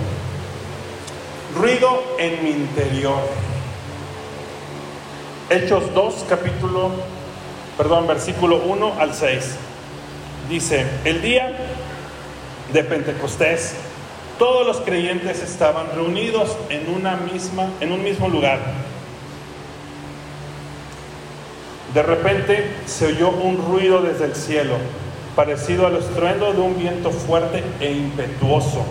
ruido 1.56 2.00
en 2.16 2.44
mi 2.44 2.50
interior. 2.50 3.18
Hechos 5.50 5.92
2, 5.92 6.26
capítulo, 6.28 6.92
perdón, 7.76 8.06
versículo 8.06 8.62
1 8.64 8.94
al 8.98 9.14
6. 9.14 9.56
Dice, 10.48 10.86
el 11.04 11.22
día 11.22 11.52
de 12.72 12.84
Pentecostés, 12.84 13.74
todos 14.38 14.66
los 14.66 14.78
creyentes 14.78 15.42
estaban 15.42 15.86
reunidos 15.94 16.56
en 16.68 16.92
una 16.92 17.16
misma, 17.16 17.68
en 17.80 17.92
un 17.92 18.02
mismo 18.02 18.28
lugar. 18.28 18.58
De 21.94 22.02
repente 22.02 22.68
se 22.86 23.06
oyó 23.06 23.30
un 23.30 23.56
ruido 23.56 24.02
desde 24.02 24.24
el 24.24 24.34
cielo, 24.34 24.74
parecido 25.36 25.86
al 25.86 25.96
estruendo 25.96 26.52
de 26.52 26.60
un 26.60 26.76
viento 26.76 27.10
fuerte 27.10 27.62
e 27.80 27.92
impetuoso, 27.92 28.84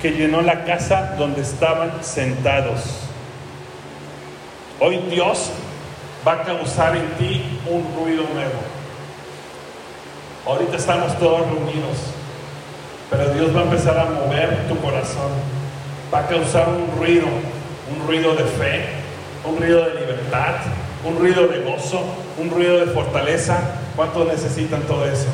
que 0.00 0.10
llenó 0.10 0.42
la 0.42 0.64
casa 0.64 1.14
donde 1.16 1.42
estaban 1.42 2.02
sentados. 2.02 2.80
Hoy 4.80 4.98
Dios 5.08 5.52
va 6.26 6.32
a 6.32 6.42
causar 6.42 6.96
en 6.96 7.08
ti 7.18 7.60
un 7.68 7.84
ruido 7.96 8.24
nuevo. 8.32 8.60
Ahorita 10.46 10.76
estamos 10.76 11.18
todos 11.18 11.40
reunidos, 11.40 11.98
pero 13.10 13.32
Dios 13.34 13.54
va 13.54 13.60
a 13.60 13.64
empezar 13.64 13.98
a 13.98 14.04
mover 14.06 14.66
tu 14.68 14.78
corazón. 14.80 15.30
Va 16.12 16.20
a 16.20 16.26
causar 16.26 16.68
un 16.68 16.98
ruido, 16.98 17.26
un 17.26 18.06
ruido 18.06 18.34
de 18.34 18.44
fe, 18.44 18.84
un 19.44 19.56
ruido 19.58 19.84
de 19.84 20.00
libertad, 20.00 20.56
un 21.04 21.18
ruido 21.18 21.46
de 21.48 21.60
gozo, 21.60 22.02
un 22.38 22.50
ruido 22.50 22.78
de 22.78 22.86
fortaleza. 22.86 23.58
¿Cuántos 23.96 24.26
necesitan 24.26 24.82
todo 24.82 25.06
eso? 25.06 25.26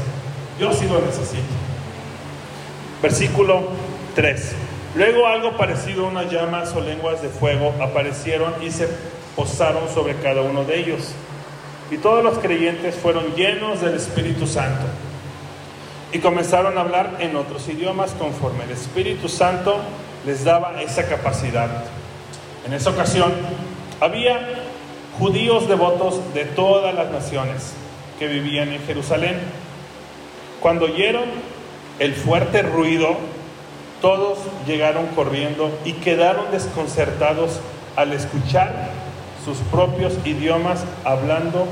Yo 0.59 0.73
sí 0.73 0.87
lo 0.87 1.01
necesito. 1.01 1.43
Versículo 3.03 3.69
3. 4.15 4.53
Luego 4.95 5.27
algo 5.27 5.57
parecido 5.57 6.07
a 6.07 6.09
unas 6.09 6.31
llamas 6.31 6.75
o 6.75 6.81
lenguas 6.81 7.23
de 7.23 7.29
fuego 7.29 7.75
aparecieron 7.81 8.55
y 8.63 8.71
se 8.71 8.89
posaron 9.39 9.89
sobre 9.95 10.17
cada 10.17 10.43
uno 10.43 10.65
de 10.65 10.81
ellos. 10.81 11.13
Y 11.93 11.99
todos 11.99 12.25
los 12.25 12.39
creyentes 12.41 12.97
fueron 12.97 13.37
llenos 13.37 13.81
del 13.81 13.95
Espíritu 13.95 14.49
Santo 14.49 14.85
y 16.13 16.19
comenzaron 16.19 16.77
a 16.77 16.81
hablar 16.81 17.19
en 17.21 17.37
otros 17.37 17.69
idiomas 17.69 18.11
conforme 18.19 18.65
el 18.65 18.73
Espíritu 18.73 19.29
Santo 19.29 19.79
les 20.27 20.43
daba 20.43 20.83
esa 20.83 21.07
capacidad. 21.07 21.69
En 22.67 22.73
esa 22.73 22.91
ocasión 22.91 23.33
había 24.01 24.41
judíos 25.21 25.69
devotos 25.69 26.35
de 26.35 26.45
todas 26.45 26.93
las 26.93 27.09
naciones 27.13 27.75
que 28.19 28.27
vivían 28.27 28.73
en 28.73 28.85
Jerusalén. 28.87 29.39
Cuando 30.59 30.87
oyeron 30.87 31.27
el 32.01 32.13
fuerte 32.15 32.63
ruido, 32.63 33.17
todos 34.03 34.41
llegaron 34.67 35.07
corriendo 35.15 35.71
y 35.85 35.93
quedaron 35.93 36.51
desconcertados 36.51 37.61
al 37.95 38.13
escuchar 38.13 38.98
sus 39.49 39.59
propios 39.69 40.13
idiomas 40.27 40.85
hablando, 41.05 41.67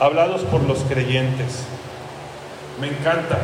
hablados 0.00 0.42
por 0.42 0.60
los 0.64 0.80
creyentes. 0.80 1.62
Me 2.80 2.88
encanta 2.88 3.38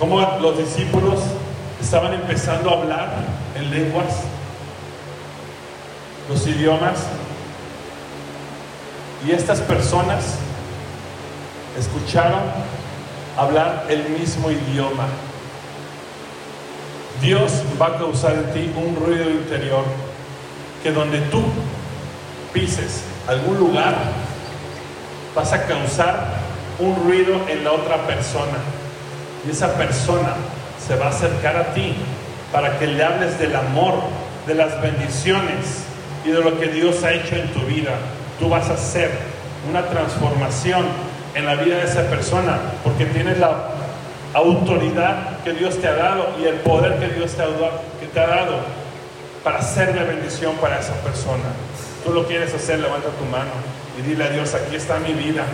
cómo 0.00 0.22
los 0.40 0.56
discípulos 0.56 1.20
estaban 1.78 2.14
empezando 2.14 2.70
a 2.70 2.80
hablar 2.80 3.12
en 3.54 3.70
lenguas, 3.70 4.22
los 6.30 6.46
idiomas, 6.46 7.00
y 9.26 9.32
estas 9.32 9.60
personas 9.60 10.36
escucharon 11.78 12.40
hablar 13.36 13.84
el 13.90 14.08
mismo 14.08 14.50
idioma. 14.50 15.06
Dios 17.20 17.52
va 17.80 17.88
a 17.88 17.98
causar 17.98 18.32
en 18.32 18.52
ti 18.54 18.72
un 18.74 18.96
ruido 18.96 19.28
interior 19.28 19.84
que 20.82 20.92
donde 20.92 21.20
tú 21.22 21.42
pises 22.56 23.02
algún 23.28 23.58
lugar, 23.58 23.94
vas 25.34 25.52
a 25.52 25.66
causar 25.66 26.28
un 26.78 26.96
ruido 27.04 27.38
en 27.48 27.64
la 27.64 27.72
otra 27.72 28.06
persona. 28.06 28.56
Y 29.46 29.50
esa 29.50 29.74
persona 29.74 30.34
se 30.86 30.96
va 30.96 31.06
a 31.06 31.10
acercar 31.10 31.56
a 31.56 31.74
ti 31.74 31.94
para 32.52 32.78
que 32.78 32.86
le 32.86 33.04
hables 33.04 33.38
del 33.38 33.54
amor, 33.54 33.94
de 34.46 34.54
las 34.54 34.80
bendiciones 34.80 35.84
y 36.24 36.30
de 36.30 36.40
lo 36.40 36.58
que 36.58 36.68
Dios 36.68 37.04
ha 37.04 37.12
hecho 37.12 37.36
en 37.36 37.48
tu 37.52 37.60
vida. 37.60 37.92
Tú 38.38 38.48
vas 38.48 38.70
a 38.70 38.74
hacer 38.74 39.10
una 39.68 39.82
transformación 39.82 40.86
en 41.34 41.44
la 41.44 41.56
vida 41.56 41.76
de 41.76 41.84
esa 41.84 42.04
persona 42.08 42.58
porque 42.82 43.04
tienes 43.04 43.38
la 43.38 43.68
autoridad 44.32 45.40
que 45.44 45.52
Dios 45.52 45.78
te 45.78 45.88
ha 45.88 45.94
dado 45.94 46.28
y 46.40 46.44
el 46.44 46.54
poder 46.56 46.98
que 46.98 47.08
Dios 47.08 47.32
te 47.32 47.42
ha 48.20 48.26
dado, 48.26 48.60
para 49.44 49.60
ser 49.62 49.92
de 49.92 50.04
bendición 50.04 50.54
para 50.56 50.80
esa 50.80 50.94
persona. 51.02 51.44
Tú 52.06 52.12
lo 52.12 52.24
quieres 52.24 52.54
hacer, 52.54 52.78
levanta 52.78 53.08
tu 53.08 53.24
mano 53.24 53.50
y 53.98 54.02
dile 54.02 54.24
a 54.24 54.30
Dios, 54.30 54.54
aquí 54.54 54.76
está 54.76 55.00
mi 55.00 55.12
vida. 55.12 55.44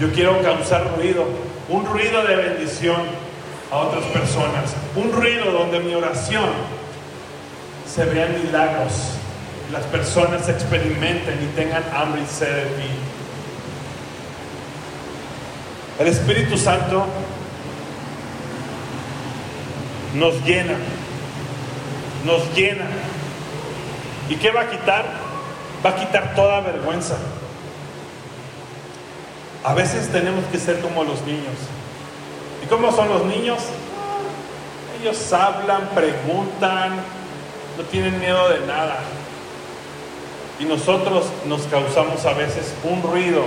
Yo 0.00 0.12
quiero 0.12 0.42
causar 0.42 0.96
ruido, 0.96 1.24
un 1.68 1.86
ruido 1.86 2.24
de 2.24 2.34
bendición 2.34 3.02
a 3.70 3.76
otras 3.76 4.04
personas, 4.06 4.74
un 4.96 5.12
ruido 5.12 5.52
donde 5.52 5.78
mi 5.78 5.94
oración 5.94 6.50
se 7.86 8.04
vean 8.04 8.34
milagros, 8.44 9.12
las 9.70 9.84
personas 9.84 10.48
experimenten 10.48 11.38
y 11.40 11.54
tengan 11.54 11.84
hambre 11.94 12.22
y 12.22 12.26
sed 12.26 12.52
de 12.52 12.62
ti. 12.64 12.90
El 16.00 16.08
Espíritu 16.08 16.58
Santo 16.58 17.06
nos 20.14 20.34
llena, 20.44 20.74
nos 22.24 22.56
llena. 22.56 22.86
¿Y 24.28 24.34
qué 24.34 24.50
va 24.50 24.62
a 24.62 24.70
quitar? 24.70 25.29
Va 25.84 25.90
a 25.90 25.96
quitar 25.96 26.34
toda 26.34 26.60
vergüenza. 26.60 27.16
A 29.64 29.74
veces 29.74 30.08
tenemos 30.08 30.44
que 30.46 30.58
ser 30.58 30.80
como 30.80 31.04
los 31.04 31.22
niños. 31.22 31.56
¿Y 32.62 32.66
cómo 32.66 32.92
son 32.92 33.08
los 33.08 33.24
niños? 33.24 33.58
Ellos 35.00 35.32
hablan, 35.32 35.88
preguntan, 35.94 36.96
no 37.76 37.84
tienen 37.84 38.18
miedo 38.18 38.48
de 38.50 38.66
nada. 38.66 38.98
Y 40.58 40.64
nosotros 40.64 41.26
nos 41.46 41.62
causamos 41.62 42.24
a 42.26 42.34
veces 42.34 42.74
un 42.84 43.02
ruido, 43.02 43.44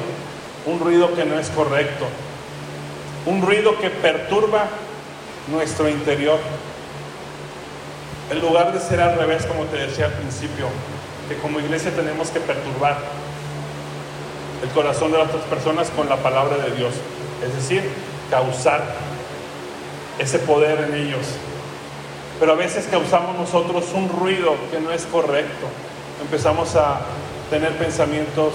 un 0.65 0.79
ruido 0.79 1.13
que 1.13 1.25
no 1.25 1.37
es 1.37 1.49
correcto, 1.49 2.05
un 3.27 3.41
ruido 3.43 3.77
que 3.79 3.91
perturba 3.91 4.65
nuestro 5.51 5.89
interior. 5.89 6.39
En 8.31 8.39
lugar 8.41 8.73
de 8.73 8.79
ser 8.79 9.01
al 9.01 9.17
revés, 9.17 9.45
como 9.45 9.65
te 9.65 9.77
decía 9.77 10.05
al 10.05 10.13
principio, 10.13 10.67
que 11.27 11.37
como 11.37 11.59
iglesia 11.59 11.91
tenemos 11.95 12.29
que 12.29 12.39
perturbar 12.39 12.97
el 14.61 14.69
corazón 14.69 15.11
de 15.11 15.17
las 15.17 15.29
otras 15.29 15.43
personas 15.45 15.89
con 15.89 16.07
la 16.09 16.17
palabra 16.17 16.57
de 16.57 16.71
Dios. 16.75 16.93
Es 17.45 17.53
decir, 17.53 17.83
causar 18.29 18.81
ese 20.19 20.39
poder 20.39 20.89
en 20.89 20.95
ellos. 20.95 21.25
Pero 22.39 22.53
a 22.53 22.55
veces 22.55 22.87
causamos 22.89 23.37
nosotros 23.37 23.85
un 23.93 24.09
ruido 24.09 24.55
que 24.71 24.79
no 24.79 24.91
es 24.91 25.05
correcto. 25.05 25.67
Empezamos 26.21 26.75
a 26.75 27.01
tener 27.49 27.71
pensamientos 27.77 28.53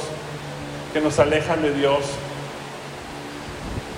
que 0.92 1.00
nos 1.00 1.18
alejan 1.18 1.62
de 1.62 1.72
Dios. 1.74 2.00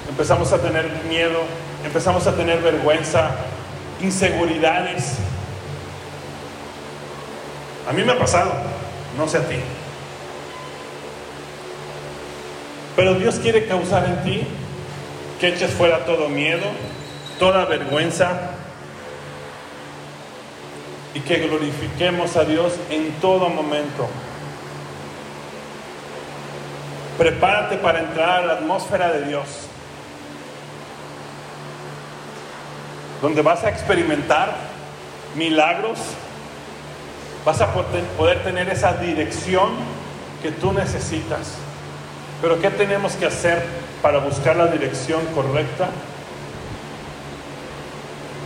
Empezamos 0.09 0.53
a 0.53 0.59
tener 0.59 0.91
miedo, 1.09 1.41
empezamos 1.85 2.27
a 2.27 2.35
tener 2.35 2.61
vergüenza, 2.61 3.31
inseguridades. 4.03 5.15
A 7.91 7.93
mí 7.93 8.05
me 8.05 8.13
ha 8.13 8.19
pasado, 8.21 8.53
no 9.19 9.27
sé 9.27 9.39
a 9.39 9.49
ti. 9.49 9.57
Pero 12.95 13.15
Dios 13.15 13.41
quiere 13.41 13.67
causar 13.67 14.05
en 14.05 14.23
ti 14.23 14.47
que 15.41 15.49
eches 15.49 15.73
fuera 15.73 16.05
todo 16.05 16.29
miedo, 16.29 16.67
toda 17.41 17.65
vergüenza 17.65 18.53
y 21.15 21.21
que 21.21 21.39
glorifiquemos 21.39 22.37
a 22.37 22.45
Dios 22.45 22.75
en 22.91 23.11
todo 23.15 23.49
momento. 23.49 24.09
Prepárate 27.19 27.77
para 27.77 27.99
entrar 27.99 28.45
a 28.45 28.47
la 28.47 28.53
atmósfera 28.53 29.11
de 29.11 29.27
Dios, 29.27 29.49
donde 33.21 33.43
vas 33.43 33.65
a 33.65 33.69
experimentar 33.69 34.55
milagros, 35.35 35.99
vas 37.45 37.61
a 37.61 37.73
poder 37.73 38.43
tener 38.43 38.69
esa 38.69 38.95
dirección 38.95 39.71
que 40.43 40.51
tú 40.53 40.73
necesitas. 40.73 41.55
Pero 42.43 42.61
¿qué 42.61 42.71
tenemos 42.71 43.13
que 43.15 43.27
hacer 43.27 43.65
para 44.03 44.19
buscar 44.19 44.57
la 44.57 44.67
dirección 44.67 45.21
correcta? 45.35 45.89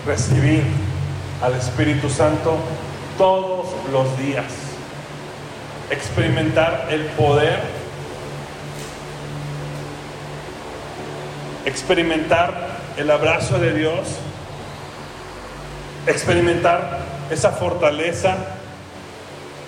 Recibir 0.07 0.65
al 1.43 1.55
Espíritu 1.55 2.11
Santo 2.11 2.57
todos 3.17 3.69
los 3.93 4.19
días. 4.19 4.47
Experimentar 5.91 6.89
el 6.91 7.03
poder. 7.07 7.61
Experimentar 11.65 12.79
el 12.97 13.11
abrazo 13.11 13.59
de 13.59 13.73
Dios. 13.75 14.09
Experimentar 16.07 16.99
esa 17.31 17.53
fortaleza, 17.53 18.37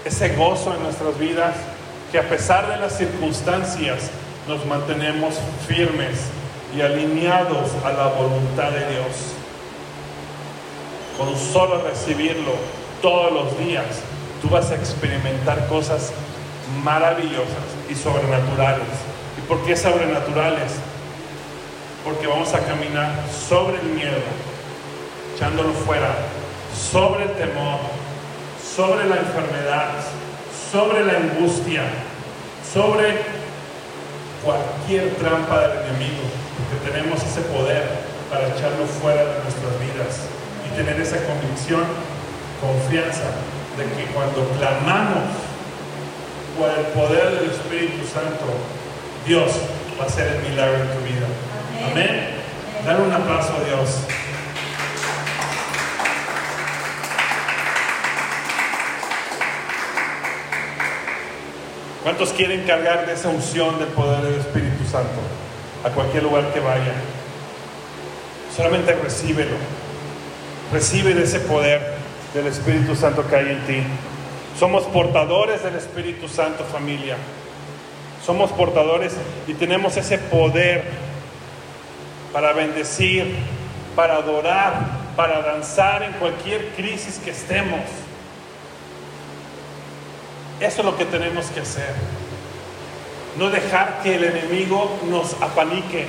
ese 0.07 0.37
gozo 0.37 0.73
en 0.73 0.85
nuestras 0.85 1.19
vidas 1.19 1.55
que 2.13 2.19
a 2.21 2.29
pesar 2.29 2.69
de 2.69 2.77
las 2.77 2.97
circunstancias 2.97 4.09
nos 4.47 4.65
mantenemos 4.65 5.35
firmes 5.67 6.21
y 6.77 6.81
alineados 6.81 7.73
a 7.85 7.91
la 7.91 8.07
voluntad 8.07 8.71
de 8.71 8.87
Dios. 8.89 9.35
Con 11.19 11.37
solo 11.37 11.83
recibirlo 11.83 12.53
todos 13.03 13.33
los 13.33 13.59
días, 13.59 13.85
tú 14.41 14.49
vas 14.49 14.71
a 14.71 14.77
experimentar 14.77 15.67
cosas 15.67 16.13
maravillosas 16.85 17.67
y 17.91 17.95
sobrenaturales. 17.97 18.87
¿Y 19.37 19.41
por 19.49 19.65
qué 19.65 19.77
sobrenaturales? 19.77 20.73
Porque 22.05 22.29
vamos 22.29 22.55
a 22.55 22.61
caminar 22.61 23.11
sobre 23.49 23.81
el 23.81 23.87
miedo, 23.87 24.23
echándolo 25.35 25.73
fuera, 25.73 26.15
sobre 26.93 27.25
el 27.25 27.33
temor, 27.33 27.81
sobre 28.77 29.09
la 29.09 29.17
enfermedad, 29.17 29.89
sobre 30.71 31.03
la 31.07 31.17
angustia, 31.17 31.85
sobre 32.71 33.23
cualquier 34.45 35.15
trampa 35.15 35.61
del 35.61 35.79
enemigo, 35.89 36.21
porque 36.61 36.91
tenemos 36.93 37.23
ese 37.25 37.41
poder 37.41 37.85
para 38.31 38.49
echarlo 38.49 38.85
fuera 39.01 39.25
de 39.25 39.41
nuestras 39.41 39.81
vidas 39.81 40.29
y 40.69 40.77
tener 40.77 41.01
esa 41.01 41.17
convicción, 41.25 41.85
confianza 42.61 43.33
de 43.79 43.85
que 43.97 44.13
cuando 44.13 44.47
clamamos 44.59 45.25
por 46.59 46.69
el 46.69 46.85
poder 46.93 47.41
del 47.41 47.51
Espíritu 47.51 48.07
Santo, 48.07 48.45
Dios 49.27 49.53
va 49.99 50.05
a 50.05 50.07
hacer 50.07 50.37
el 50.37 50.51
milagro 50.51 50.77
en 50.77 50.89
tu 50.89 51.01
vida. 51.01 51.27
Amén. 51.91 52.29
Dar 52.85 53.01
un 53.01 53.11
aplauso 53.11 53.55
a 53.57 53.65
Dios. 53.65 53.89
¿Cuántos 62.07 62.33
quieren 62.33 62.63
cargar 62.63 63.05
de 63.05 63.15
esa 63.15 63.31
unción 63.31 63.81
del 63.81 63.89
poder 63.89 64.21
del 64.21 64.39
Espíritu 64.39 64.85
Santo 64.85 65.19
a 65.83 65.91
cualquier 65.91 66.23
lugar 66.23 66.53
que 66.55 66.61
vaya? 66.61 66.93
Solamente 68.57 68.95
recíbelo. 68.95 69.57
Recibe 70.73 71.15
de 71.15 71.25
ese 71.25 71.41
poder 71.41 71.95
del 72.33 72.47
Espíritu 72.47 72.95
Santo 72.95 73.27
que 73.27 73.35
hay 73.35 73.49
en 73.49 73.67
ti. 73.67 73.83
Somos 74.57 74.85
portadores 74.85 75.65
del 75.65 75.75
Espíritu 75.75 76.29
Santo, 76.29 76.63
familia. 76.63 77.17
Somos 78.25 78.53
portadores 78.53 79.17
y 79.49 79.55
tenemos 79.55 79.97
ese 79.97 80.19
poder 80.19 80.85
para 82.33 82.53
bendecir, 82.53 83.35
para 83.97 84.19
adorar, 84.19 84.75
para 85.17 85.43
danzar 85.43 86.05
en 86.05 86.13
cualquier 86.13 86.69
crisis 86.77 87.19
que 87.19 87.33
estemos. 87.33 87.81
Eso 90.61 90.81
es 90.81 90.85
lo 90.85 90.97
que 90.97 91.05
tenemos 91.05 91.47
que 91.47 91.61
hacer. 91.61 91.95
No 93.39 93.51
dejar 93.51 94.01
que 94.03 94.15
el 94.15 94.25
enemigo 94.25 94.99
nos 95.11 95.35
apanique, 95.43 96.07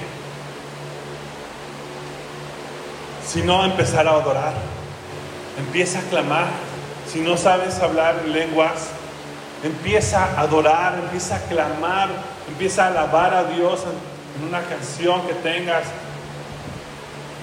sino 3.28 3.66
empezar 3.66 4.08
a 4.08 4.12
adorar. 4.12 4.54
Empieza 5.60 6.00
a 6.00 6.04
clamar. 6.04 6.48
Si 7.12 7.20
no 7.20 7.36
sabes 7.36 7.80
hablar 7.80 8.24
lenguas, 8.26 8.90
empieza 9.64 10.24
a 10.24 10.42
adorar, 10.42 11.00
empieza 11.04 11.36
a 11.36 11.40
clamar, 11.42 12.10
empieza 12.48 12.86
a 12.86 12.88
alabar 12.88 13.34
a 13.34 13.44
Dios 13.46 13.84
en 14.38 14.48
una 14.48 14.62
canción 14.62 15.26
que 15.28 15.34
tengas, 15.34 15.84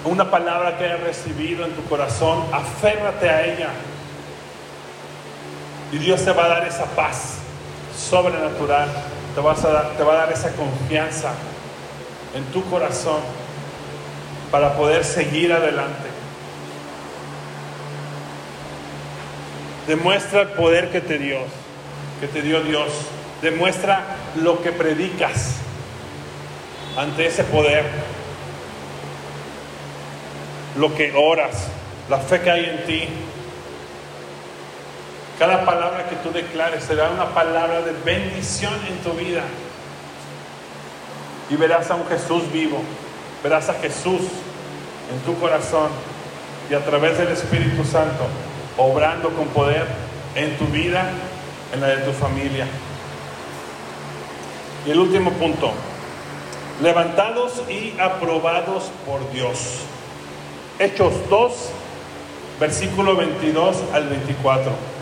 una 0.05 0.29
palabra 0.29 0.77
que 0.77 0.85
hayas 0.85 1.01
recibido 1.01 1.65
en 1.65 1.71
tu 1.73 1.83
corazón, 1.85 2.45
aférrate 2.51 3.29
a 3.29 3.45
ella. 3.45 3.69
Y 5.91 5.97
Dios 5.97 6.23
te 6.23 6.31
va 6.31 6.45
a 6.45 6.49
dar 6.49 6.67
esa 6.67 6.85
paz 6.85 7.35
sobrenatural, 7.97 8.89
te, 9.33 9.41
vas 9.41 9.63
a 9.63 9.89
te 9.91 10.03
va 10.03 10.13
a 10.13 10.17
dar 10.17 10.31
esa 10.31 10.51
confianza 10.51 11.31
en 12.35 12.43
tu 12.45 12.63
corazón 12.69 13.21
para 14.51 14.75
poder 14.75 15.03
seguir 15.03 15.53
adelante. 15.53 16.09
Demuestra 19.87 20.41
el 20.41 20.47
poder 20.49 20.89
que 20.89 20.99
te 20.99 21.19
dio, 21.19 21.37
que 22.19 22.27
te 22.27 22.41
dio 22.41 22.61
Dios. 22.61 22.89
Demuestra 23.41 24.03
lo 24.35 24.61
que 24.61 24.71
predicas 24.71 25.57
ante 26.97 27.27
ese 27.27 27.43
poder. 27.43 27.85
Lo 30.77 30.93
que 30.95 31.13
oras, 31.15 31.67
la 32.09 32.17
fe 32.17 32.41
que 32.41 32.51
hay 32.51 32.65
en 32.65 32.85
ti. 32.85 33.07
Cada 35.37 35.65
palabra 35.65 36.07
que 36.07 36.15
tú 36.17 36.31
declares 36.31 36.83
será 36.83 37.09
una 37.09 37.25
palabra 37.33 37.81
de 37.81 37.91
bendición 38.05 38.73
en 38.87 38.97
tu 38.99 39.11
vida. 39.11 39.43
Y 41.49 41.55
verás 41.57 41.91
a 41.91 41.95
un 41.95 42.07
Jesús 42.07 42.49
vivo. 42.51 42.81
Verás 43.43 43.69
a 43.69 43.73
Jesús 43.73 44.21
en 45.11 45.19
tu 45.25 45.37
corazón 45.39 45.89
y 46.69 46.73
a 46.73 46.83
través 46.83 47.17
del 47.17 47.27
Espíritu 47.27 47.83
Santo 47.83 48.25
obrando 48.77 49.29
con 49.29 49.47
poder 49.47 49.85
en 50.35 50.57
tu 50.57 50.65
vida, 50.67 51.11
en 51.73 51.81
la 51.81 51.87
de 51.87 51.97
tu 51.97 52.11
familia. 52.11 52.65
Y 54.85 54.91
el 54.91 54.99
último 54.99 55.31
punto, 55.31 55.71
levantados 56.81 57.61
y 57.69 57.95
aprobados 57.99 58.91
por 59.05 59.31
Dios. 59.31 59.79
Hechos 60.79 61.13
2, 61.29 61.53
versículo 62.59 63.15
22 63.15 63.77
al 63.93 64.07
24. 64.09 64.94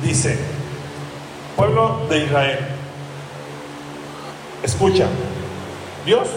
Dice, 0.00 0.38
pueblo 1.56 2.06
de 2.08 2.24
Israel, 2.24 2.58
escucha, 4.62 5.06
Dios 6.06 6.28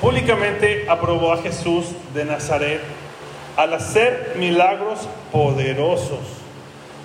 públicamente 0.00 0.86
aprobó 0.88 1.32
a 1.32 1.42
Jesús 1.42 1.86
de 2.14 2.24
Nazaret 2.24 2.80
al 3.56 3.74
hacer 3.74 4.34
milagros 4.38 5.00
poderosos, 5.32 6.20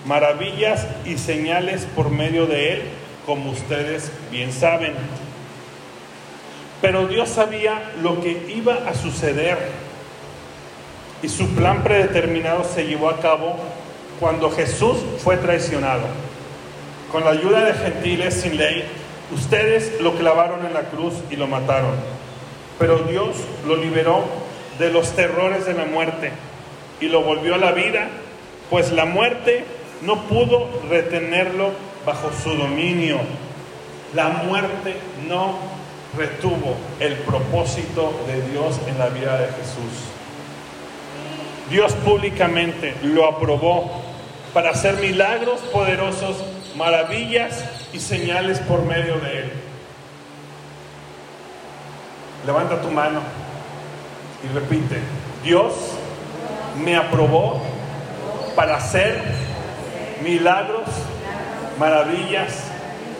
maravillas 0.06 0.88
y 1.06 1.18
señales 1.18 1.86
por 1.96 2.10
medio 2.10 2.46
de 2.46 2.74
él, 2.74 2.82
como 3.26 3.52
ustedes 3.52 4.12
bien 4.32 4.52
saben. 4.52 4.94
Pero 6.82 7.08
Dios 7.08 7.30
sabía 7.30 7.92
lo 8.02 8.22
que 8.22 8.52
iba 8.56 8.74
a 8.88 8.96
suceder 8.96 9.58
y 11.22 11.30
su 11.30 11.48
plan 11.50 11.84
predeterminado 11.84 12.64
se 12.64 12.86
llevó 12.86 13.10
a 13.10 13.20
cabo 13.20 13.56
cuando 14.22 14.52
Jesús 14.52 14.98
fue 15.18 15.36
traicionado. 15.36 16.04
Con 17.12 17.26
la 17.26 17.32
ayuda 17.32 17.66
de 17.66 17.74
gentiles 17.74 18.36
sin 18.36 18.56
ley, 18.56 18.86
ustedes 19.34 20.00
lo 20.00 20.14
clavaron 20.14 20.64
en 20.64 20.76
la 20.76 20.84
cruz 20.84 21.16
y 21.32 21.36
lo 21.36 21.48
mataron. 21.48 21.96
Pero 22.78 23.00
Dios 23.00 23.36
lo 23.68 23.76
liberó 23.76 24.24
de 24.78 24.92
los 24.92 25.14
terrores 25.14 25.66
de 25.66 25.74
la 25.74 25.86
muerte 25.86 26.32
y 27.02 27.08
lo 27.08 27.24
volvió 27.24 27.56
a 27.56 27.58
la 27.58 27.72
vida, 27.72 28.10
pues 28.70 28.92
la 28.92 29.06
muerte 29.06 29.66
no 30.04 30.22
pudo 30.28 30.70
retenerlo 30.88 31.72
bajo 32.06 32.30
su 32.44 32.52
dominio. 32.52 33.18
La 34.14 34.30
muerte 34.30 34.98
no 35.28 35.56
retuvo 36.16 36.76
el 37.00 37.16
propósito 37.16 38.14
de 38.28 38.52
Dios 38.52 38.80
en 38.88 39.00
la 39.00 39.10
vida 39.10 39.40
de 39.40 39.48
Jesús. 39.48 40.12
Dios 41.72 41.94
públicamente 41.94 42.96
lo 43.02 43.26
aprobó 43.26 44.01
para 44.54 44.72
hacer 44.72 44.98
milagros 44.98 45.60
poderosos, 45.72 46.38
maravillas 46.76 47.64
y 47.94 48.00
señales 48.00 48.60
por 48.60 48.84
medio 48.86 49.18
de 49.20 49.40
él. 49.40 49.54
Levanta 52.46 52.82
tu 52.82 52.90
mano 52.90 53.22
y 54.44 54.54
repite, 54.54 55.00
Dios 55.44 55.74
me 56.84 56.96
aprobó 56.96 57.62
para 58.56 58.78
hacer 58.78 59.22
milagros, 60.24 60.88
maravillas 61.80 62.66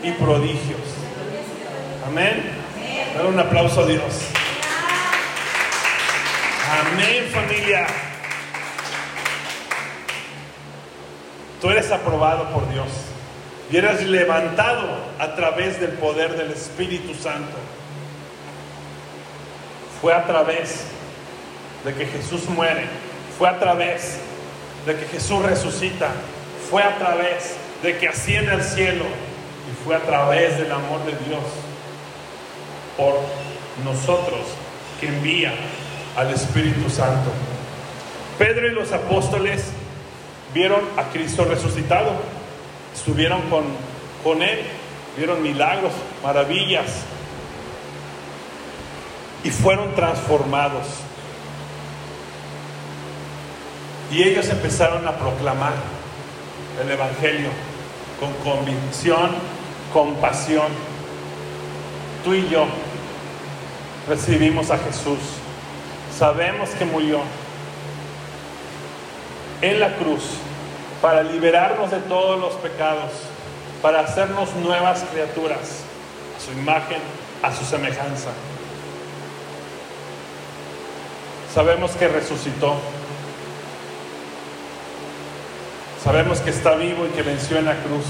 y 0.02 0.10
prodigios. 0.12 0.80
Amén. 2.06 2.42
Dar 3.16 3.26
un 3.26 3.38
aplauso 3.38 3.82
a 3.82 3.86
Dios. 3.86 4.02
Amén 6.80 7.28
familia. 7.32 7.86
Tú 11.62 11.70
eres 11.70 11.92
aprobado 11.92 12.48
por 12.48 12.68
Dios 12.72 12.88
y 13.70 13.76
eres 13.76 14.02
levantado 14.02 14.96
a 15.20 15.36
través 15.36 15.80
del 15.80 15.92
poder 15.92 16.36
del 16.36 16.50
Espíritu 16.50 17.14
Santo. 17.14 17.56
Fue 20.00 20.12
a 20.12 20.26
través 20.26 20.86
de 21.84 21.94
que 21.94 22.04
Jesús 22.06 22.48
muere, 22.48 22.86
fue 23.38 23.48
a 23.48 23.60
través 23.60 24.18
de 24.86 24.96
que 24.96 25.06
Jesús 25.06 25.40
resucita, 25.40 26.08
fue 26.68 26.82
a 26.82 26.98
través 26.98 27.54
de 27.84 27.96
que 27.96 28.08
asciende 28.08 28.50
al 28.50 28.64
cielo 28.64 29.04
y 29.04 29.84
fue 29.84 29.94
a 29.94 30.00
través 30.00 30.58
del 30.58 30.72
amor 30.72 31.04
de 31.04 31.12
Dios 31.12 31.44
por 32.96 33.20
nosotros 33.84 34.40
que 35.00 35.06
envía 35.06 35.54
al 36.16 36.28
Espíritu 36.32 36.90
Santo. 36.90 37.30
Pedro 38.36 38.66
y 38.66 38.72
los 38.72 38.90
apóstoles 38.90 39.62
vieron 40.54 40.80
a 40.96 41.04
Cristo 41.04 41.44
resucitado, 41.44 42.12
estuvieron 42.94 43.42
con, 43.42 43.64
con 44.22 44.42
Él, 44.42 44.60
vieron 45.16 45.42
milagros, 45.42 45.92
maravillas, 46.22 46.86
y 49.44 49.50
fueron 49.50 49.94
transformados. 49.94 50.86
Y 54.10 54.22
ellos 54.22 54.48
empezaron 54.48 55.06
a 55.08 55.16
proclamar 55.16 55.72
el 56.82 56.90
Evangelio 56.90 57.48
con 58.20 58.32
convicción, 58.44 59.30
con 59.92 60.14
pasión. 60.16 60.68
Tú 62.24 62.34
y 62.34 62.48
yo 62.48 62.66
recibimos 64.08 64.70
a 64.70 64.78
Jesús. 64.78 65.18
Sabemos 66.16 66.70
que 66.70 66.84
murió 66.84 67.20
en 69.62 69.80
la 69.80 69.96
cruz 69.96 70.22
para 71.00 71.22
liberarnos 71.22 71.90
de 71.90 71.98
todos 72.00 72.38
los 72.38 72.54
pecados, 72.54 73.10
para 73.80 74.00
hacernos 74.00 74.54
nuevas 74.56 75.04
criaturas, 75.12 75.82
a 76.36 76.40
su 76.40 76.52
imagen, 76.52 76.98
a 77.42 77.54
su 77.54 77.64
semejanza. 77.64 78.30
Sabemos 81.52 81.92
que 81.92 82.08
resucitó. 82.08 82.74
Sabemos 86.02 86.40
que 86.40 86.50
está 86.50 86.74
vivo 86.74 87.06
y 87.06 87.10
que 87.10 87.22
venció 87.22 87.58
en 87.58 87.66
la 87.66 87.76
cruz. 87.76 88.04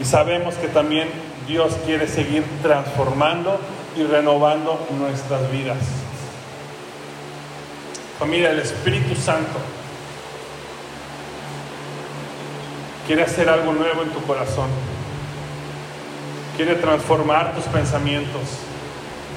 Y 0.00 0.04
sabemos 0.04 0.54
que 0.54 0.68
también 0.68 1.08
Dios 1.46 1.74
quiere 1.84 2.08
seguir 2.08 2.44
transformando 2.62 3.58
y 3.96 4.04
renovando 4.04 4.86
nuestras 4.98 5.50
vidas. 5.50 6.03
Familia, 8.18 8.50
el 8.50 8.60
Espíritu 8.60 9.14
Santo 9.14 9.58
quiere 13.06 13.22
hacer 13.22 13.48
algo 13.48 13.72
nuevo 13.72 14.02
en 14.02 14.10
tu 14.10 14.22
corazón. 14.22 14.68
Quiere 16.56 16.76
transformar 16.76 17.54
tus 17.54 17.64
pensamientos. 17.64 18.42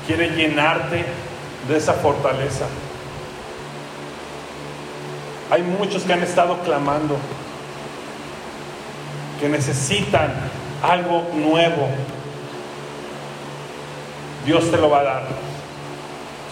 Quiere 0.05 0.29
llenarte 0.29 1.05
de 1.67 1.77
esa 1.77 1.93
fortaleza. 1.93 2.65
Hay 5.49 5.63
muchos 5.63 6.03
que 6.03 6.13
han 6.13 6.23
estado 6.23 6.59
clamando, 6.59 7.17
que 9.39 9.49
necesitan 9.49 10.33
algo 10.83 11.25
nuevo. 11.33 11.89
Dios 14.45 14.69
te 14.71 14.77
lo 14.77 14.89
va 14.89 14.99
a 14.99 15.03
dar. 15.03 15.23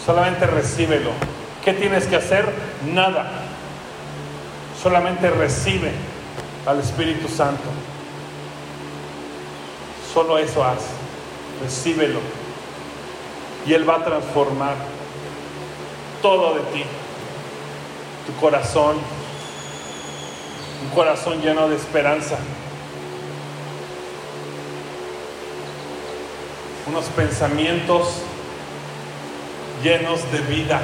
Solamente 0.06 0.46
recíbelo. 0.48 1.12
¿Qué 1.66 1.74
tienes 1.74 2.06
que 2.06 2.16
hacer? 2.16 2.46
Nada. 2.94 3.28
Solamente 4.84 5.32
recibe 5.32 5.92
al 6.68 6.80
Espíritu 6.80 7.28
Santo. 7.28 7.64
Solo 10.14 10.38
eso 10.38 10.64
haz. 10.64 10.84
Recíbelo. 11.64 12.20
Y 13.66 13.74
Él 13.74 13.90
va 13.90 13.96
a 13.96 14.04
transformar 14.04 14.76
todo 16.22 16.54
de 16.54 16.62
ti. 16.72 16.84
Tu 18.28 18.40
corazón. 18.40 18.98
Un 20.84 20.90
corazón 20.94 21.42
lleno 21.42 21.68
de 21.68 21.78
esperanza. 21.78 22.38
Unos 26.86 27.06
pensamientos 27.06 28.22
llenos 29.82 30.32
de 30.32 30.42
vida. 30.42 30.80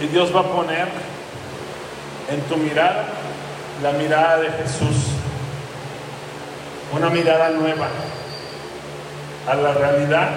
Y 0.00 0.06
Dios 0.06 0.34
va 0.34 0.40
a 0.40 0.44
poner 0.44 0.88
en 2.30 2.40
tu 2.42 2.56
mirada 2.56 3.04
la 3.82 3.92
mirada 3.92 4.38
de 4.38 4.50
Jesús. 4.50 4.96
Una 6.92 7.10
mirada 7.10 7.50
nueva 7.50 7.88
a 9.46 9.54
la 9.54 9.72
realidad 9.74 10.30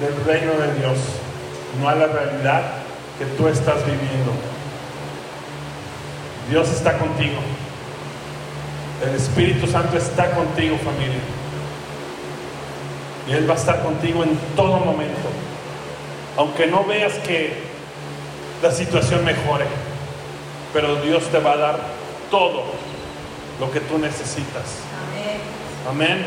del 0.00 0.24
reino 0.24 0.52
de 0.52 0.74
Dios, 0.80 0.98
no 1.80 1.88
a 1.88 1.94
la 1.94 2.06
realidad 2.06 2.62
que 3.18 3.26
tú 3.36 3.48
estás 3.48 3.84
viviendo. 3.84 4.32
Dios 6.50 6.68
está 6.70 6.98
contigo. 6.98 7.38
El 9.06 9.14
Espíritu 9.14 9.66
Santo 9.66 9.96
está 9.96 10.30
contigo, 10.30 10.78
familia. 10.78 11.20
Y 13.28 13.32
Él 13.32 13.48
va 13.48 13.54
a 13.54 13.58
estar 13.58 13.82
contigo 13.82 14.22
en 14.22 14.38
todo 14.56 14.78
momento. 14.78 15.28
Aunque 16.36 16.66
no 16.66 16.84
veas 16.84 17.14
que 17.18 17.73
la 18.64 18.70
situación 18.70 19.22
mejore, 19.26 19.66
pero 20.72 20.96
Dios 21.02 21.22
te 21.24 21.38
va 21.38 21.52
a 21.52 21.56
dar 21.58 21.78
todo 22.30 22.64
lo 23.60 23.70
que 23.70 23.80
tú 23.80 23.98
necesitas. 23.98 24.78
Amén. 25.86 26.24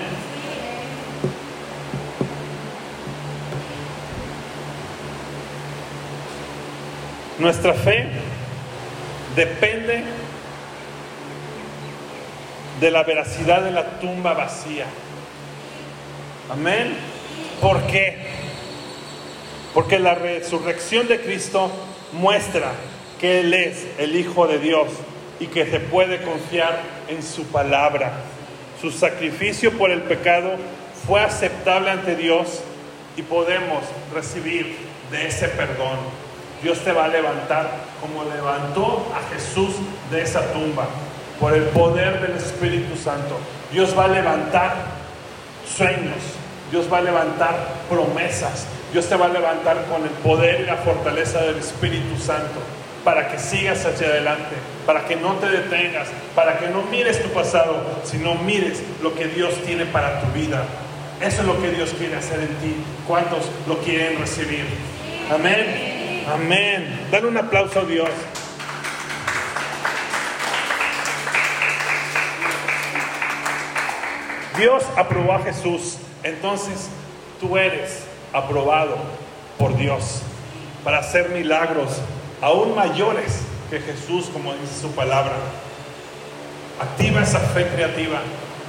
Nuestra 7.39 7.73
fe 7.73 8.07
depende 9.35 10.03
de 12.79 12.91
la 12.91 13.01
veracidad 13.01 13.63
de 13.63 13.71
la 13.71 13.99
tumba 13.99 14.35
vacía. 14.35 14.85
Amén. 16.51 16.95
¿Por 17.59 17.81
qué? 17.87 18.15
Porque 19.73 19.97
la 19.97 20.13
resurrección 20.13 21.07
de 21.07 21.19
Cristo 21.19 21.71
muestra 22.13 22.71
que 23.19 23.41
Él 23.41 23.53
es 23.53 23.85
el 23.97 24.15
Hijo 24.15 24.47
de 24.47 24.59
Dios 24.59 24.87
y 25.39 25.47
que 25.47 25.69
se 25.69 25.79
puede 25.79 26.21
confiar 26.21 26.79
en 27.07 27.23
su 27.23 27.43
palabra. 27.45 28.13
Su 28.81 28.91
sacrificio 28.91 29.77
por 29.77 29.91
el 29.91 30.01
pecado 30.03 30.51
fue 31.05 31.21
aceptable 31.21 31.91
ante 31.91 32.15
Dios 32.15 32.61
y 33.15 33.23
podemos 33.23 33.83
recibir 34.13 34.77
de 35.11 35.27
ese 35.27 35.47
perdón. 35.49 35.97
Dios 36.61 36.79
te 36.79 36.91
va 36.91 37.05
a 37.05 37.07
levantar 37.07 37.69
como 38.01 38.23
levantó 38.23 39.05
a 39.15 39.33
Jesús 39.33 39.75
de 40.11 40.21
esa 40.21 40.51
tumba 40.53 40.87
por 41.39 41.53
el 41.53 41.63
poder 41.63 42.19
del 42.21 42.37
Espíritu 42.37 42.95
Santo. 42.95 43.37
Dios 43.71 43.97
va 43.97 44.05
a 44.05 44.07
levantar 44.07 44.75
sueños, 45.67 46.17
Dios 46.71 46.91
va 46.91 46.97
a 46.97 47.01
levantar 47.01 47.55
promesas, 47.89 48.67
Dios 48.91 49.07
te 49.07 49.15
va 49.15 49.25
a 49.25 49.29
levantar 49.29 49.85
con 49.85 50.03
el 50.03 50.09
poder 50.09 50.61
y 50.61 50.65
la 50.65 50.77
fortaleza 50.77 51.41
del 51.41 51.57
Espíritu 51.57 52.17
Santo 52.17 52.59
para 53.03 53.29
que 53.29 53.39
sigas 53.39 53.85
hacia 53.85 54.07
adelante, 54.07 54.55
para 54.85 55.05
que 55.05 55.15
no 55.15 55.33
te 55.35 55.49
detengas, 55.49 56.07
para 56.35 56.57
que 56.57 56.67
no 56.67 56.83
mires 56.83 57.21
tu 57.21 57.29
pasado, 57.29 57.81
sino 58.03 58.35
mires 58.35 58.81
lo 59.01 59.15
que 59.15 59.27
Dios 59.27 59.53
tiene 59.65 59.85
para 59.85 60.21
tu 60.21 60.27
vida. 60.37 60.63
Eso 61.21 61.41
es 61.41 61.47
lo 61.47 61.61
que 61.61 61.69
Dios 61.69 61.93
quiere 61.97 62.15
hacer 62.15 62.39
en 62.39 62.47
ti. 62.57 62.75
¿Cuántos 63.07 63.49
lo 63.67 63.77
quieren 63.79 64.19
recibir? 64.19 64.65
Amén. 65.31 66.25
Amén. 66.31 67.07
Dale 67.11 67.27
un 67.27 67.37
aplauso 67.37 67.79
a 67.79 67.83
Dios. 67.83 68.09
Dios 74.57 74.83
aprobó 74.95 75.33
a 75.33 75.43
Jesús, 75.43 75.97
entonces 76.23 76.89
tú 77.39 77.57
eres 77.57 78.06
aprobado 78.33 78.97
por 79.57 79.75
Dios 79.77 80.21
para 80.83 80.99
hacer 80.99 81.29
milagros 81.29 82.01
aún 82.41 82.75
mayores 82.75 83.41
que 83.69 83.79
Jesús, 83.79 84.27
como 84.31 84.53
dice 84.53 84.81
su 84.81 84.91
palabra. 84.91 85.33
Activa 86.79 87.21
esa 87.21 87.39
fe 87.39 87.67
creativa, 87.67 88.19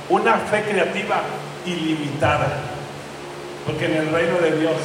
una 0.09 0.35
fe 0.35 0.63
creativa 0.63 1.21
ilimitada, 1.67 2.49
porque 3.67 3.87
en 3.87 3.97
el 3.97 4.11
reino 4.11 4.39
de 4.39 4.59
Dios 4.59 4.77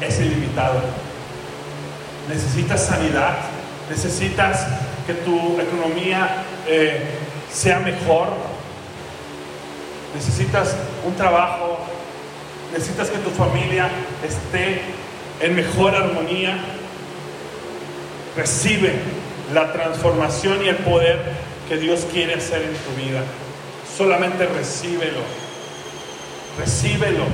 es 0.00 0.20
ilimitado. 0.20 0.80
Necesitas 2.28 2.86
sanidad, 2.86 3.34
necesitas 3.90 4.66
que 5.06 5.14
tu 5.14 5.60
economía 5.60 6.44
eh, 6.66 7.02
sea 7.50 7.80
mejor, 7.80 8.28
necesitas 10.14 10.76
un 11.04 11.14
trabajo, 11.14 11.61
necesitas 12.72 13.10
que 13.10 13.18
tu 13.18 13.30
familia 13.30 13.88
esté 14.26 14.80
en 15.40 15.54
mejor 15.54 15.94
armonía. 15.94 16.56
Recibe 18.36 18.94
la 19.52 19.72
transformación 19.72 20.64
y 20.64 20.68
el 20.68 20.76
poder 20.76 21.20
que 21.68 21.76
Dios 21.76 22.06
quiere 22.10 22.34
hacer 22.34 22.62
en 22.62 22.74
tu 22.74 23.02
vida. 23.02 23.22
Solamente 23.96 24.46
recíbelo. 24.46 25.20
Recíbelo. 26.58 27.24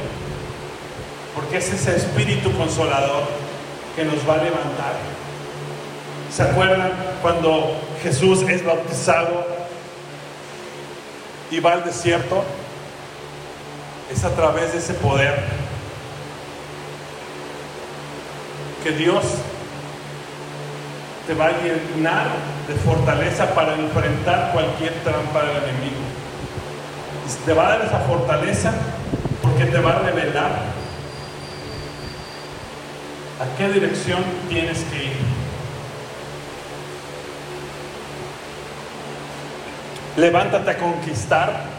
Porque 1.34 1.58
es 1.58 1.72
ese 1.72 1.96
espíritu 1.96 2.52
consolador 2.56 3.22
que 3.94 4.04
nos 4.04 4.28
va 4.28 4.34
a 4.34 4.44
levantar. 4.44 4.94
¿Se 6.34 6.42
acuerdan 6.42 6.92
cuando 7.22 7.80
Jesús 8.02 8.42
es 8.48 8.64
bautizado 8.64 9.46
y 11.50 11.60
va 11.60 11.74
al 11.74 11.84
desierto? 11.84 12.44
Es 14.10 14.24
a 14.24 14.30
través 14.30 14.72
de 14.72 14.78
ese 14.78 14.94
poder 14.94 15.34
que 18.82 18.92
Dios 18.92 19.24
te 21.26 21.34
va 21.34 21.46
a 21.46 21.52
llenar 21.52 22.26
de 22.66 22.74
fortaleza 22.76 23.54
para 23.54 23.74
enfrentar 23.74 24.52
cualquier 24.52 24.94
trampa 25.04 25.40
del 25.42 25.56
enemigo. 25.62 26.00
Y 27.26 27.44
te 27.44 27.52
va 27.52 27.66
a 27.66 27.70
dar 27.70 27.86
esa 27.86 27.98
fortaleza 28.00 28.72
porque 29.42 29.66
te 29.66 29.78
va 29.78 29.92
a 29.92 29.98
revelar 29.98 30.52
a 33.40 33.56
qué 33.56 33.68
dirección 33.68 34.24
tienes 34.48 34.78
que 34.84 35.04
ir. 35.04 35.16
Levántate 40.16 40.70
a 40.70 40.78
conquistar 40.78 41.77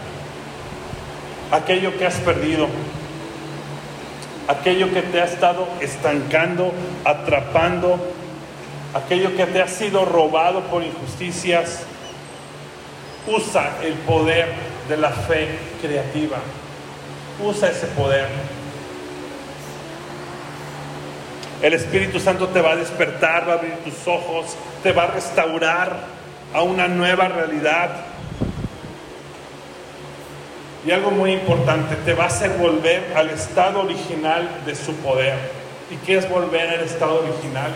aquello 1.52 1.98
que 1.98 2.06
has 2.06 2.16
perdido, 2.16 2.68
aquello 4.48 4.92
que 4.94 5.02
te 5.02 5.22
ha 5.22 5.26
estado 5.26 5.68
estancando, 5.82 6.74
atrapando, 7.06 8.00
aquello 8.94 9.36
que 9.36 9.46
te 9.46 9.62
ha 9.62 9.68
sido 9.68 10.06
robado 10.06 10.62
por 10.64 10.84
injusticias. 10.84 11.84
Usa 13.28 13.78
el 13.84 13.94
poder 13.94 14.48
de 14.88 14.98
la 14.98 15.12
fe 15.12 15.48
creativa. 15.82 16.38
Usa 17.44 17.70
ese 17.70 17.88
poder. 17.88 18.28
El 21.62 21.74
Espíritu 21.74 22.20
Santo 22.20 22.48
te 22.48 22.62
va 22.62 22.72
a 22.72 22.76
despertar, 22.78 23.48
va 23.48 23.54
a 23.54 23.56
abrir 23.58 23.76
tus 23.84 24.08
ojos, 24.08 24.56
te 24.82 24.94
va 24.94 25.04
a 25.04 25.08
restaurar 25.08 26.00
a 26.54 26.62
una 26.64 26.88
nueva 26.88 27.28
realidad. 27.28 27.90
Y 30.86 30.92
algo 30.92 31.12
muy 31.12 31.34
importante, 31.34 31.96
te 31.98 32.14
va 32.14 32.26
a 32.26 32.28
hacer 32.28 32.52
volver 32.52 33.14
al 33.16 33.30
estado 33.30 33.82
original 33.82 34.62
de 34.66 34.76
su 34.76 34.94
poder. 34.96 35.38
¿Y 35.92 35.96
qué 35.98 36.18
es 36.18 36.30
volver 36.30 36.70
al 36.70 36.82
estado 36.82 37.20
original? 37.20 37.72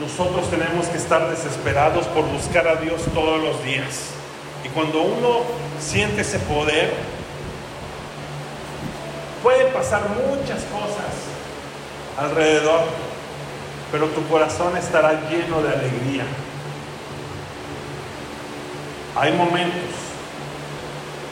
Nosotros 0.00 0.48
tenemos 0.48 0.86
que 0.86 0.96
estar 0.96 1.28
desesperados 1.28 2.06
por 2.06 2.24
buscar 2.24 2.66
a 2.66 2.76
Dios 2.76 3.02
todos 3.12 3.42
los 3.42 3.62
días. 3.62 4.06
Y 4.64 4.68
cuando 4.70 5.02
uno 5.02 5.40
siente 5.78 6.22
ese 6.22 6.38
poder, 6.38 6.94
puede 9.42 9.66
pasar 9.66 10.02
muchas 10.08 10.62
cosas 10.64 11.30
alrededor, 12.18 12.80
pero 13.92 14.06
tu 14.06 14.26
corazón 14.28 14.76
estará 14.76 15.28
lleno 15.28 15.60
de 15.62 15.68
alegría. 15.68 16.24
Hay 19.20 19.32
momentos 19.32 19.90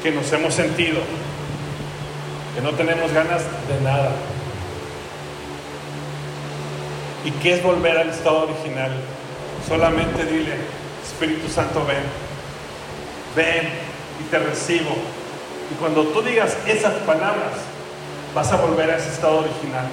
que 0.02 0.10
nos 0.10 0.30
hemos 0.30 0.52
sentido 0.52 1.00
que 2.54 2.60
no 2.60 2.72
tenemos 2.72 3.10
ganas 3.12 3.42
de 3.66 3.80
nada. 3.82 4.10
¿Y 7.24 7.30
qué 7.30 7.54
es 7.54 7.62
volver 7.62 7.96
al 7.96 8.10
estado 8.10 8.42
original? 8.42 8.92
Solamente 9.66 10.26
dile, 10.26 10.56
Espíritu 11.02 11.48
Santo, 11.48 11.82
ven, 11.86 12.02
ven 13.34 13.70
y 14.20 14.24
te 14.30 14.38
recibo. 14.38 14.94
Y 15.72 15.74
cuando 15.80 16.04
tú 16.08 16.20
digas 16.20 16.58
esas 16.66 16.92
palabras, 17.04 17.54
vas 18.34 18.52
a 18.52 18.56
volver 18.56 18.90
a 18.90 18.98
ese 18.98 19.08
estado 19.08 19.38
original. 19.38 19.86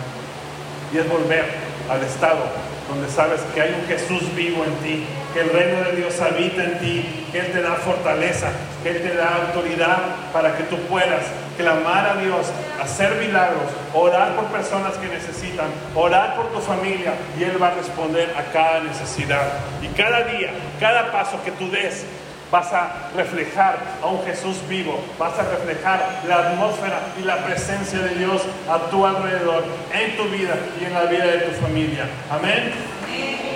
Y 0.93 0.97
es 0.97 1.07
volver 1.07 1.45
al 1.89 2.03
estado 2.03 2.43
donde 2.87 3.09
sabes 3.09 3.41
que 3.53 3.61
hay 3.61 3.75
un 3.79 3.87
Jesús 3.87 4.23
vivo 4.35 4.63
en 4.63 4.73
ti, 4.75 5.05
que 5.33 5.41
el 5.41 5.49
reino 5.49 5.81
de 5.81 5.95
Dios 5.97 6.19
habita 6.21 6.63
en 6.63 6.79
ti, 6.79 7.25
que 7.31 7.39
Él 7.39 7.51
te 7.51 7.61
da 7.61 7.75
fortaleza, 7.75 8.47
que 8.83 8.91
Él 8.91 9.01
te 9.01 9.15
da 9.15 9.47
autoridad 9.47 9.97
para 10.31 10.55
que 10.55 10.63
tú 10.63 10.77
puedas 10.87 11.23
clamar 11.57 12.07
a 12.07 12.21
Dios, 12.21 12.47
hacer 12.81 13.15
milagros, 13.15 13.71
orar 13.93 14.35
por 14.35 14.45
personas 14.45 14.93
que 14.97 15.07
necesitan, 15.07 15.67
orar 15.95 16.35
por 16.35 16.51
tu 16.51 16.59
familia 16.59 17.13
y 17.39 17.43
Él 17.43 17.61
va 17.61 17.69
a 17.69 17.75
responder 17.75 18.33
a 18.37 18.51
cada 18.51 18.81
necesidad. 18.81 19.47
Y 19.81 19.87
cada 19.89 20.23
día, 20.23 20.51
cada 20.79 21.11
paso 21.11 21.41
que 21.43 21.51
tú 21.51 21.69
des, 21.71 22.05
vas 22.51 22.71
a 22.71 23.09
reflejar 23.15 23.77
a 24.01 24.07
un 24.07 24.23
Jesús 24.25 24.57
vivo, 24.69 25.03
vas 25.17 25.37
a 25.39 25.43
reflejar 25.43 26.21
la 26.27 26.49
atmósfera 26.49 26.99
y 27.19 27.23
la 27.23 27.43
presencia 27.43 27.99
de 27.99 28.15
Dios 28.15 28.41
a 28.69 28.89
tu 28.89 29.05
alrededor, 29.05 29.63
en 29.93 30.15
tu 30.17 30.23
vida 30.25 30.55
y 30.79 30.85
en 30.85 30.93
la 30.93 31.05
vida 31.05 31.25
de 31.25 31.39
tu 31.39 31.61
familia. 31.61 32.07
Amén. 32.29 32.71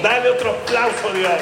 Dale 0.01 0.29
otro 0.29 0.51
aplauso 0.51 1.09
a 1.09 1.13
Dios. 1.13 1.41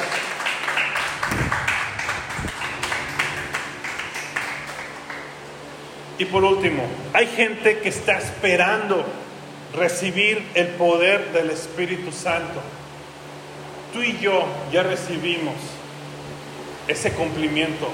Y 6.18 6.24
por 6.24 6.42
último, 6.42 6.82
hay 7.12 7.28
gente 7.28 7.78
que 7.78 7.88
está 7.88 8.18
esperando 8.18 9.04
recibir 9.74 10.44
el 10.54 10.66
poder 10.68 11.32
del 11.32 11.50
Espíritu 11.50 12.10
Santo. 12.10 12.60
Tú 13.92 14.02
y 14.02 14.18
yo 14.18 14.44
ya 14.72 14.82
recibimos 14.82 15.54
ese 16.88 17.12
cumplimiento 17.12 17.88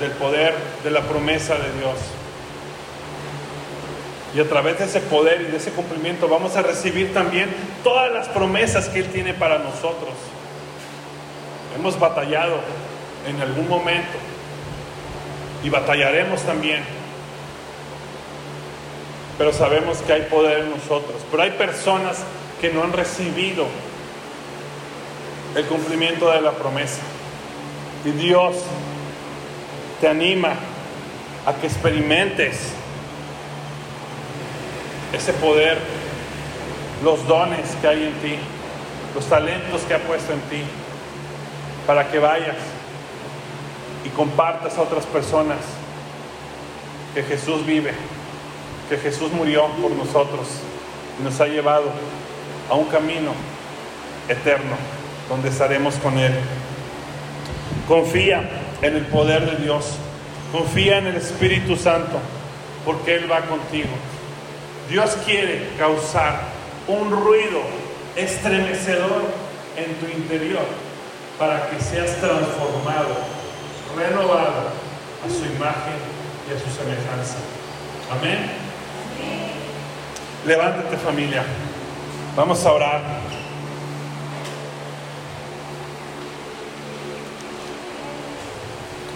del 0.00 0.12
poder 0.12 0.54
de 0.82 0.90
la 0.90 1.02
promesa 1.02 1.54
de 1.54 1.72
Dios. 1.78 1.98
Y 4.34 4.40
a 4.40 4.48
través 4.48 4.78
de 4.78 4.86
ese 4.86 5.00
poder 5.00 5.42
y 5.42 5.44
de 5.44 5.58
ese 5.58 5.70
cumplimiento 5.70 6.28
vamos 6.28 6.56
a 6.56 6.62
recibir 6.62 7.12
también 7.14 7.54
todas 7.84 8.12
las 8.12 8.28
promesas 8.28 8.88
que 8.88 9.00
Él 9.00 9.08
tiene 9.08 9.34
para 9.34 9.58
nosotros. 9.58 10.14
Hemos 11.76 11.98
batallado 11.98 12.56
en 13.28 13.40
algún 13.40 13.68
momento 13.68 14.18
y 15.62 15.70
batallaremos 15.70 16.42
también. 16.42 16.82
Pero 19.38 19.52
sabemos 19.52 19.98
que 19.98 20.12
hay 20.12 20.22
poder 20.22 20.60
en 20.60 20.70
nosotros. 20.70 21.22
Pero 21.30 21.42
hay 21.42 21.50
personas 21.52 22.18
que 22.60 22.70
no 22.70 22.82
han 22.82 22.92
recibido 22.92 23.66
el 25.54 25.64
cumplimiento 25.66 26.30
de 26.30 26.40
la 26.40 26.52
promesa. 26.52 27.00
Y 28.04 28.10
Dios 28.10 28.56
te 30.00 30.08
anima 30.08 30.54
a 31.46 31.54
que 31.54 31.66
experimentes 31.66 32.72
ese 35.12 35.32
poder, 35.34 35.78
los 37.02 37.26
dones 37.26 37.74
que 37.80 37.88
hay 37.88 38.04
en 38.04 38.12
ti, 38.14 38.36
los 39.14 39.24
talentos 39.26 39.82
que 39.82 39.94
ha 39.94 39.98
puesto 40.00 40.32
en 40.32 40.40
ti, 40.42 40.62
para 41.86 42.10
que 42.10 42.18
vayas 42.18 42.56
y 44.04 44.08
compartas 44.10 44.76
a 44.76 44.82
otras 44.82 45.06
personas 45.06 45.58
que 47.14 47.22
Jesús 47.22 47.64
vive, 47.64 47.92
que 48.88 48.98
Jesús 48.98 49.32
murió 49.32 49.66
por 49.80 49.92
nosotros 49.92 50.48
y 51.18 51.22
nos 51.22 51.40
ha 51.40 51.46
llevado 51.46 51.84
a 52.68 52.74
un 52.74 52.86
camino 52.86 53.32
eterno 54.28 54.76
donde 55.28 55.48
estaremos 55.48 55.94
con 55.96 56.18
Él. 56.18 56.34
Confía 57.88 58.42
en 58.82 58.96
el 58.96 59.06
poder 59.06 59.50
de 59.50 59.64
Dios. 59.64 59.96
Confía 60.52 60.98
en 60.98 61.08
el 61.08 61.16
Espíritu 61.16 61.76
Santo, 61.76 62.18
porque 62.84 63.16
Él 63.16 63.30
va 63.30 63.40
contigo. 63.42 63.90
Dios 64.88 65.16
quiere 65.24 65.70
causar 65.78 66.42
un 66.86 67.10
ruido 67.10 67.60
estremecedor 68.16 69.22
en 69.76 69.94
tu 69.96 70.06
interior 70.06 70.64
para 71.38 71.68
que 71.68 71.80
seas 71.80 72.16
transformado, 72.20 73.16
renovado 73.96 74.68
a 75.24 75.28
su 75.28 75.44
imagen 75.44 75.98
y 76.48 76.54
a 76.54 76.58
su 76.58 76.70
semejanza. 76.76 77.36
Amén. 78.12 78.50
Levántate 80.46 80.96
familia. 80.98 81.42
Vamos 82.36 82.64
a 82.66 82.72
orar. 82.72 83.00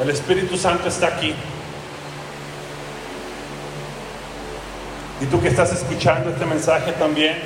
El 0.00 0.11
Espíritu 0.11 0.56
Santo 0.56 0.88
está 0.88 1.08
aquí. 1.08 1.34
Y 5.20 5.26
tú 5.26 5.40
que 5.40 5.48
estás 5.48 5.72
escuchando 5.72 6.30
este 6.30 6.46
mensaje 6.46 6.92
también, 6.92 7.37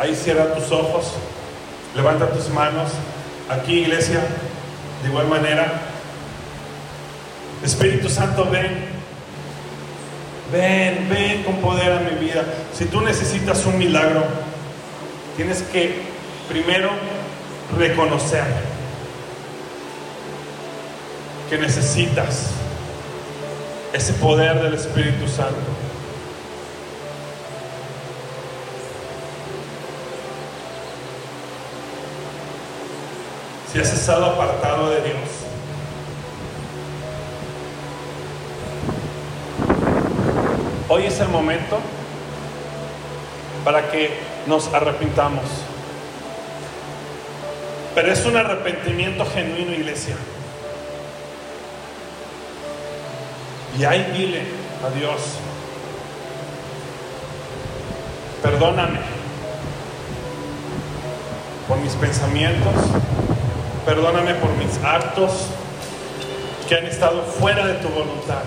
ahí 0.00 0.14
cierra 0.16 0.52
tus 0.54 0.72
ojos, 0.72 1.14
levanta 1.94 2.28
tus 2.30 2.48
manos. 2.48 2.90
Aquí, 3.48 3.80
iglesia, 3.80 4.20
de 5.02 5.08
igual 5.08 5.28
manera. 5.28 5.80
Espíritu 7.64 8.08
Santo, 8.08 8.44
ven. 8.50 8.98
Ven, 10.52 11.08
ven 11.08 11.44
con 11.44 11.56
poder 11.56 11.92
a 11.92 12.00
mi 12.00 12.26
vida. 12.26 12.42
Si 12.74 12.86
tú 12.86 13.00
necesitas 13.00 13.64
un 13.66 13.78
milagro, 13.78 14.24
tienes 15.36 15.62
que 15.62 16.02
primero 16.48 16.90
reconocer 17.78 18.44
que 21.48 21.56
necesitas 21.56 22.50
ese 23.92 24.12
poder 24.14 24.62
del 24.62 24.74
Espíritu 24.74 25.26
Santo. 25.26 25.56
Si 33.72 33.78
has 33.78 33.92
estado 33.92 34.26
apartado 34.26 34.90
de 34.90 35.02
Dios, 35.02 35.16
hoy 40.88 41.06
es 41.06 41.18
el 41.20 41.28
momento 41.28 41.78
para 43.64 43.90
que 43.90 44.18
nos 44.46 44.72
arrepintamos. 44.74 45.44
Pero 47.94 48.12
es 48.12 48.24
un 48.26 48.36
arrepentimiento 48.36 49.24
genuino, 49.24 49.72
iglesia. 49.72 50.16
Y 53.78 53.84
ahí 53.84 54.10
dile 54.12 54.42
a 54.84 54.90
Dios, 54.98 55.20
perdóname 58.42 58.98
por 61.68 61.78
mis 61.78 61.92
pensamientos, 61.92 62.74
perdóname 63.86 64.34
por 64.34 64.50
mis 64.56 64.76
actos 64.82 65.30
que 66.68 66.74
han 66.74 66.86
estado 66.86 67.22
fuera 67.22 67.68
de 67.68 67.74
tu 67.74 67.88
voluntad. 67.90 68.42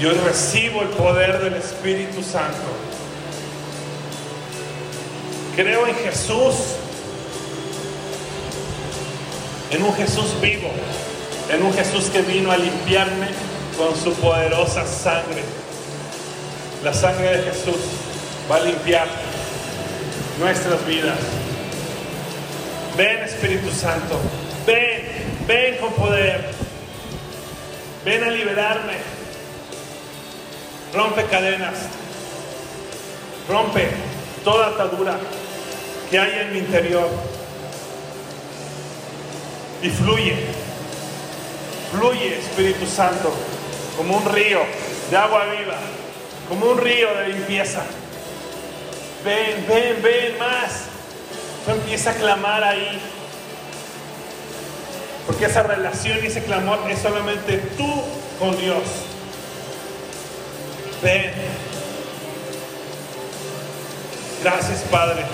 Yo 0.00 0.12
recibo 0.24 0.80
el 0.80 0.88
poder 0.88 1.38
del 1.38 1.54
Espíritu 1.54 2.22
Santo. 2.22 2.56
Creo 5.54 5.86
en 5.86 5.94
Jesús, 5.96 6.54
en 9.70 9.82
un 9.82 9.94
Jesús 9.94 10.40
vivo 10.40 10.70
en 11.50 11.62
un 11.62 11.72
Jesús 11.72 12.04
que 12.06 12.22
vino 12.22 12.50
a 12.50 12.56
limpiarme 12.56 13.28
con 13.76 13.96
su 13.96 14.12
poderosa 14.14 14.86
sangre. 14.86 15.42
La 16.82 16.92
sangre 16.92 17.38
de 17.38 17.50
Jesús 17.50 17.76
va 18.50 18.56
a 18.56 18.60
limpiar 18.60 19.06
nuestras 20.38 20.86
vidas. 20.86 21.18
Ven 22.96 23.22
Espíritu 23.22 23.70
Santo, 23.70 24.18
ven, 24.66 25.02
ven 25.46 25.76
con 25.78 25.92
poder, 25.92 26.50
ven 28.04 28.24
a 28.24 28.30
liberarme. 28.30 28.94
Rompe 30.94 31.24
cadenas, 31.24 31.76
rompe 33.48 33.90
toda 34.42 34.68
atadura 34.68 35.18
que 36.10 36.18
hay 36.18 36.40
en 36.40 36.52
mi 36.52 36.58
interior 36.60 37.08
y 39.82 39.90
fluye 39.90 40.57
Fluye, 41.90 42.38
Espíritu 42.38 42.86
Santo, 42.86 43.32
como 43.96 44.18
un 44.18 44.24
río 44.26 44.60
de 45.10 45.16
agua 45.16 45.44
viva, 45.46 45.76
como 46.48 46.66
un 46.66 46.78
río 46.78 47.14
de 47.14 47.28
limpieza. 47.28 47.82
Ven, 49.24 49.64
ven, 49.66 50.02
ven 50.02 50.38
más. 50.38 50.84
Tú 51.64 51.72
empieza 51.72 52.10
a 52.10 52.14
clamar 52.14 52.62
ahí. 52.62 53.00
Porque 55.26 55.46
esa 55.46 55.62
relación 55.62 56.18
y 56.22 56.26
ese 56.26 56.42
clamor 56.42 56.78
es 56.90 57.00
solamente 57.00 57.58
tú 57.76 58.02
con 58.38 58.56
Dios. 58.58 58.82
Ven. 61.02 61.32
Gracias, 64.42 64.82
Padre. 64.90 65.24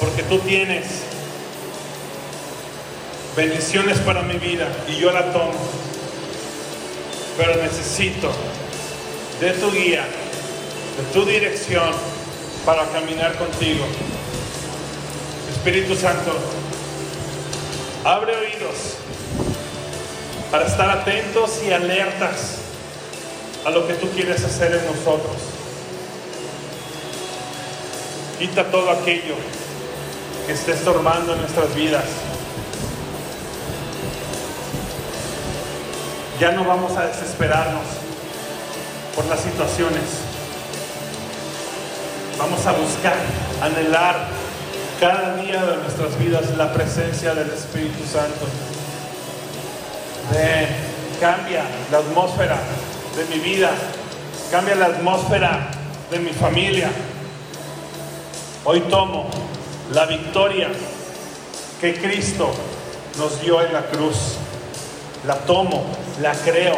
Porque 0.00 0.22
tú 0.24 0.38
tienes 0.40 1.07
bendiciones 3.38 3.98
para 3.98 4.22
mi 4.22 4.34
vida 4.34 4.66
y 4.88 4.96
yo 4.96 5.12
la 5.12 5.32
tomo. 5.32 5.52
Pero 7.36 7.62
necesito 7.62 8.32
de 9.40 9.52
tu 9.52 9.70
guía, 9.70 10.04
de 10.96 11.12
tu 11.12 11.24
dirección 11.24 11.88
para 12.66 12.84
caminar 12.86 13.38
contigo. 13.38 13.84
Espíritu 15.52 15.94
Santo, 15.94 16.32
abre 18.04 18.34
oídos 18.34 18.96
para 20.50 20.66
estar 20.66 20.90
atentos 20.90 21.60
y 21.64 21.70
alertas 21.70 22.56
a 23.64 23.70
lo 23.70 23.86
que 23.86 23.94
tú 23.94 24.08
quieres 24.16 24.44
hacer 24.44 24.72
en 24.72 24.84
nosotros. 24.84 25.36
Quita 28.40 28.64
todo 28.64 28.90
aquello 28.90 29.36
que 30.44 30.54
esté 30.54 30.72
estorbando 30.72 31.34
en 31.34 31.40
nuestras 31.40 31.72
vidas. 31.76 32.27
Ya 36.40 36.52
no 36.52 36.64
vamos 36.64 36.96
a 36.96 37.06
desesperarnos 37.06 37.82
por 39.16 39.24
las 39.26 39.40
situaciones. 39.40 40.02
Vamos 42.38 42.64
a 42.64 42.72
buscar, 42.72 43.16
anhelar 43.60 44.28
cada 45.00 45.34
día 45.34 45.64
de 45.64 45.76
nuestras 45.78 46.16
vidas 46.16 46.56
la 46.56 46.72
presencia 46.72 47.34
del 47.34 47.50
Espíritu 47.50 48.04
Santo. 48.04 48.46
Ven, 50.32 50.68
cambia 51.20 51.64
la 51.90 51.98
atmósfera 51.98 52.56
de 53.16 53.24
mi 53.34 53.42
vida, 53.42 53.70
cambia 54.52 54.76
la 54.76 54.86
atmósfera 54.86 55.70
de 56.12 56.20
mi 56.20 56.30
familia. 56.30 56.88
Hoy 58.64 58.80
tomo 58.82 59.28
la 59.92 60.06
victoria 60.06 60.68
que 61.80 62.00
Cristo 62.00 62.52
nos 63.18 63.40
dio 63.40 63.60
en 63.60 63.72
la 63.72 63.82
cruz. 63.86 64.36
La 65.26 65.34
tomo, 65.34 65.84
la 66.20 66.32
creo. 66.32 66.76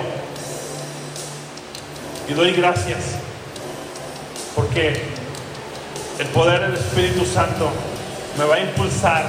Y 2.29 2.35
doy 2.35 2.53
gracias 2.53 2.99
porque 4.55 5.03
el 6.19 6.27
poder 6.29 6.61
del 6.61 6.75
Espíritu 6.75 7.25
Santo 7.25 7.71
me 8.39 8.45
va 8.45 8.57
a 8.57 8.61
impulsar, 8.61 9.25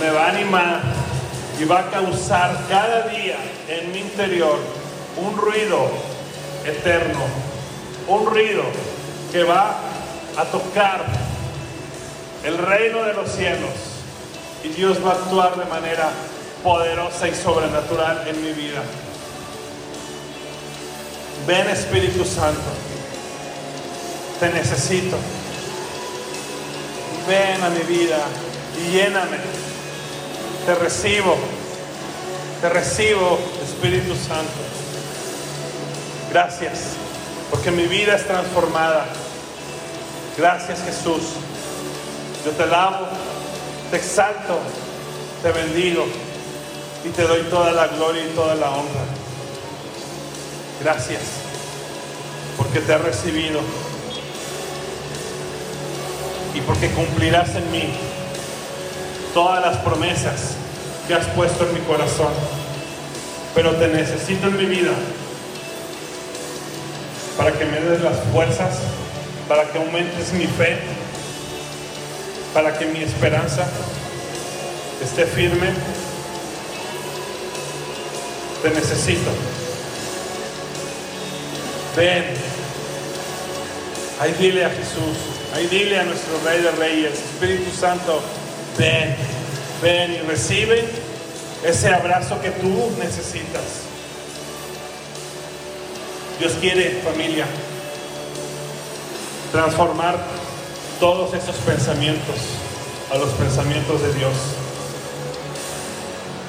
me 0.00 0.10
va 0.10 0.26
a 0.26 0.28
animar 0.30 0.82
y 1.60 1.64
va 1.64 1.80
a 1.80 1.90
causar 1.90 2.56
cada 2.68 3.08
día 3.08 3.36
en 3.68 3.92
mi 3.92 4.00
interior 4.00 4.58
un 5.16 5.36
ruido 5.36 5.88
eterno, 6.66 7.24
un 8.08 8.26
ruido 8.26 8.62
que 9.32 9.44
va 9.44 9.76
a 10.36 10.44
tocar 10.44 11.04
el 12.44 12.58
reino 12.58 13.02
de 13.02 13.14
los 13.14 13.30
cielos 13.30 13.70
y 14.64 14.68
Dios 14.68 14.98
va 15.04 15.12
a 15.12 15.14
actuar 15.14 15.56
de 15.56 15.64
manera 15.64 16.10
poderosa 16.62 17.28
y 17.28 17.34
sobrenatural 17.34 18.26
en 18.28 18.44
mi 18.44 18.52
vida. 18.52 18.82
Ven 21.48 21.68
Espíritu 21.68 22.24
Santo, 22.24 22.70
te 24.38 24.48
necesito 24.50 25.16
ven 27.28 27.62
a 27.62 27.68
mi 27.68 27.82
vida 27.82 28.18
y 28.78 28.92
lléname. 28.92 29.36
Te 30.64 30.74
recibo, 30.74 31.36
te 32.60 32.68
recibo, 32.68 33.38
Espíritu 33.62 34.14
Santo. 34.14 34.60
Gracias, 36.30 36.94
porque 37.50 37.70
mi 37.70 37.84
vida 37.84 38.16
es 38.16 38.26
transformada. 38.26 39.06
Gracias 40.36 40.80
Jesús. 40.84 41.22
Yo 42.44 42.52
te 42.52 42.62
alabo, 42.62 43.06
te 43.90 43.96
exalto, 43.98 44.58
te 45.42 45.52
bendigo 45.52 46.06
y 47.04 47.08
te 47.10 47.22
doy 47.22 47.42
toda 47.44 47.72
la 47.72 47.88
gloria 47.88 48.24
y 48.24 48.28
toda 48.28 48.54
la 48.54 48.70
honra. 48.70 49.17
Gracias, 50.82 51.22
porque 52.56 52.78
te 52.80 52.92
he 52.92 52.98
recibido 52.98 53.60
y 56.54 56.60
porque 56.60 56.88
cumplirás 56.90 57.48
en 57.56 57.70
mí 57.72 57.90
todas 59.34 59.60
las 59.60 59.76
promesas 59.78 60.54
que 61.08 61.14
has 61.14 61.26
puesto 61.28 61.66
en 61.66 61.74
mi 61.74 61.80
corazón. 61.80 62.32
Pero 63.54 63.72
te 63.72 63.88
necesito 63.88 64.46
en 64.46 64.56
mi 64.56 64.66
vida 64.66 64.92
para 67.36 67.52
que 67.52 67.64
me 67.64 67.80
des 67.80 68.00
las 68.00 68.18
fuerzas, 68.32 68.78
para 69.48 69.64
que 69.70 69.78
aumentes 69.78 70.32
mi 70.32 70.46
fe, 70.46 70.78
para 72.54 72.78
que 72.78 72.86
mi 72.86 73.02
esperanza 73.02 73.66
esté 75.02 75.26
firme. 75.26 75.70
Te 78.62 78.70
necesito. 78.70 79.57
Ven. 81.96 82.24
Ahí 84.20 84.34
dile 84.38 84.64
a 84.64 84.70
Jesús, 84.70 85.38
Ahí 85.54 85.66
dile 85.66 85.98
a 85.98 86.04
nuestro 86.04 86.38
Rey 86.44 86.60
de 86.60 86.70
Reyes, 86.72 87.14
Espíritu 87.14 87.74
Santo, 87.74 88.20
ven, 88.76 89.16
ven 89.82 90.12
y 90.12 90.18
recibe 90.18 90.84
ese 91.64 91.88
abrazo 91.88 92.40
que 92.40 92.50
tú 92.50 92.90
necesitas. 92.98 93.62
Dios 96.38 96.52
quiere, 96.60 97.00
familia, 97.02 97.46
transformar 99.50 100.18
todos 101.00 101.32
esos 101.34 101.56
pensamientos 101.56 102.36
a 103.10 103.16
los 103.16 103.30
pensamientos 103.30 104.02
de 104.02 104.12
Dios. 104.12 104.34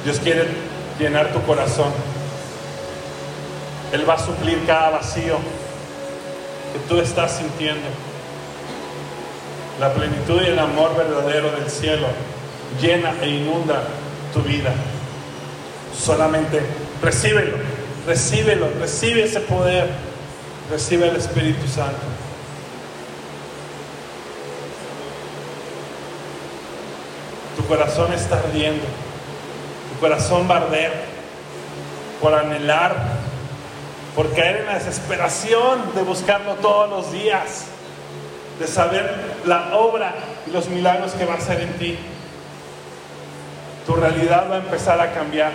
Dios 0.03 0.19
quiere 0.19 0.45
llenar 0.99 1.31
tu 1.31 1.41
corazón. 1.43 1.93
Él 3.91 4.07
va 4.07 4.13
a 4.13 4.19
suplir 4.19 4.65
cada 4.65 4.91
vacío 4.91 5.37
que 6.73 6.79
tú 6.87 6.99
estás 6.99 7.37
sintiendo. 7.37 7.87
La 9.79 9.93
plenitud 9.93 10.41
y 10.41 10.47
el 10.47 10.59
amor 10.59 10.95
verdadero 10.95 11.51
del 11.51 11.69
cielo 11.69 12.07
llena 12.81 13.13
e 13.21 13.29
inunda 13.29 13.83
tu 14.33 14.41
vida. 14.41 14.71
Solamente 15.97 16.61
recíbelo, 17.01 17.57
recíbelo, 18.05 18.67
recibe 18.79 19.23
ese 19.23 19.39
poder, 19.39 19.89
recibe 20.69 21.07
el 21.07 21.15
Espíritu 21.15 21.67
Santo. 21.67 21.97
Tu 27.55 27.65
corazón 27.65 28.13
está 28.13 28.37
ardiendo, 28.37 28.83
tu 29.93 29.99
corazón 29.99 30.47
va 30.49 30.55
a 30.55 30.61
arder 30.61 30.91
por 32.21 32.33
anhelar, 32.33 32.95
por 34.15 34.33
caer 34.33 34.57
en 34.57 34.65
la 34.65 34.75
desesperación 34.75 35.93
de 35.95 36.01
buscarlo 36.03 36.55
todos 36.55 36.89
los 36.89 37.11
días 37.11 37.65
de 38.59 38.67
saber 38.67 39.15
la 39.45 39.75
obra 39.77 40.13
y 40.45 40.51
los 40.51 40.67
milagros 40.67 41.13
que 41.13 41.25
va 41.25 41.35
a 41.35 41.37
hacer 41.37 41.61
en 41.61 41.73
ti. 41.79 41.97
Tu 43.85 43.95
realidad 43.95 44.47
va 44.51 44.55
a 44.55 44.59
empezar 44.59 44.99
a 44.99 45.13
cambiar, 45.13 45.53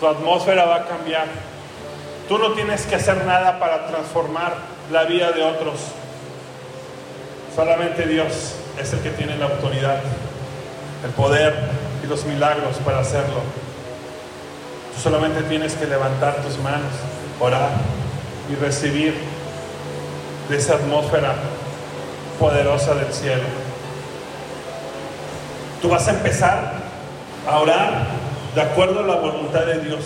tu 0.00 0.06
atmósfera 0.08 0.64
va 0.64 0.76
a 0.76 0.86
cambiar. 0.86 1.26
Tú 2.26 2.38
no 2.38 2.52
tienes 2.52 2.86
que 2.86 2.96
hacer 2.96 3.24
nada 3.24 3.58
para 3.58 3.86
transformar 3.86 4.54
la 4.90 5.04
vida 5.04 5.32
de 5.32 5.42
otros. 5.42 5.80
Solamente 7.54 8.06
Dios 8.06 8.54
es 8.80 8.92
el 8.92 9.00
que 9.00 9.10
tiene 9.10 9.36
la 9.36 9.46
autoridad, 9.46 10.00
el 11.04 11.10
poder 11.10 11.54
y 12.02 12.06
los 12.06 12.24
milagros 12.24 12.76
para 12.84 13.00
hacerlo. 13.00 13.40
Tú 14.94 15.00
solamente 15.02 15.42
tienes 15.42 15.74
que 15.74 15.86
levantar 15.86 16.36
tus 16.36 16.58
manos, 16.58 16.92
orar 17.40 17.70
y 18.50 18.54
recibir 18.54 19.14
de 20.48 20.56
esa 20.56 20.74
atmósfera 20.74 21.34
poderosa 22.38 22.94
del 22.94 23.12
cielo. 23.12 23.42
Tú 25.82 25.88
vas 25.88 26.08
a 26.08 26.10
empezar 26.10 26.72
a 27.46 27.58
orar 27.58 28.06
de 28.54 28.62
acuerdo 28.62 29.00
a 29.00 29.02
la 29.02 29.16
voluntad 29.16 29.66
de 29.66 29.80
Dios, 29.80 30.00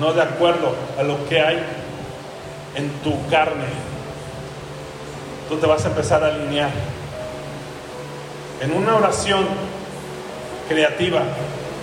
no 0.00 0.12
de 0.12 0.22
acuerdo 0.22 0.74
a 0.98 1.02
lo 1.02 1.26
que 1.28 1.40
hay 1.40 1.62
en 2.74 2.90
tu 3.04 3.26
carne. 3.28 3.66
Tú 5.48 5.56
te 5.56 5.66
vas 5.66 5.84
a 5.84 5.88
empezar 5.88 6.24
a 6.24 6.28
alinear 6.28 6.70
en 8.60 8.72
una 8.72 8.96
oración 8.96 9.46
creativa, 10.68 11.20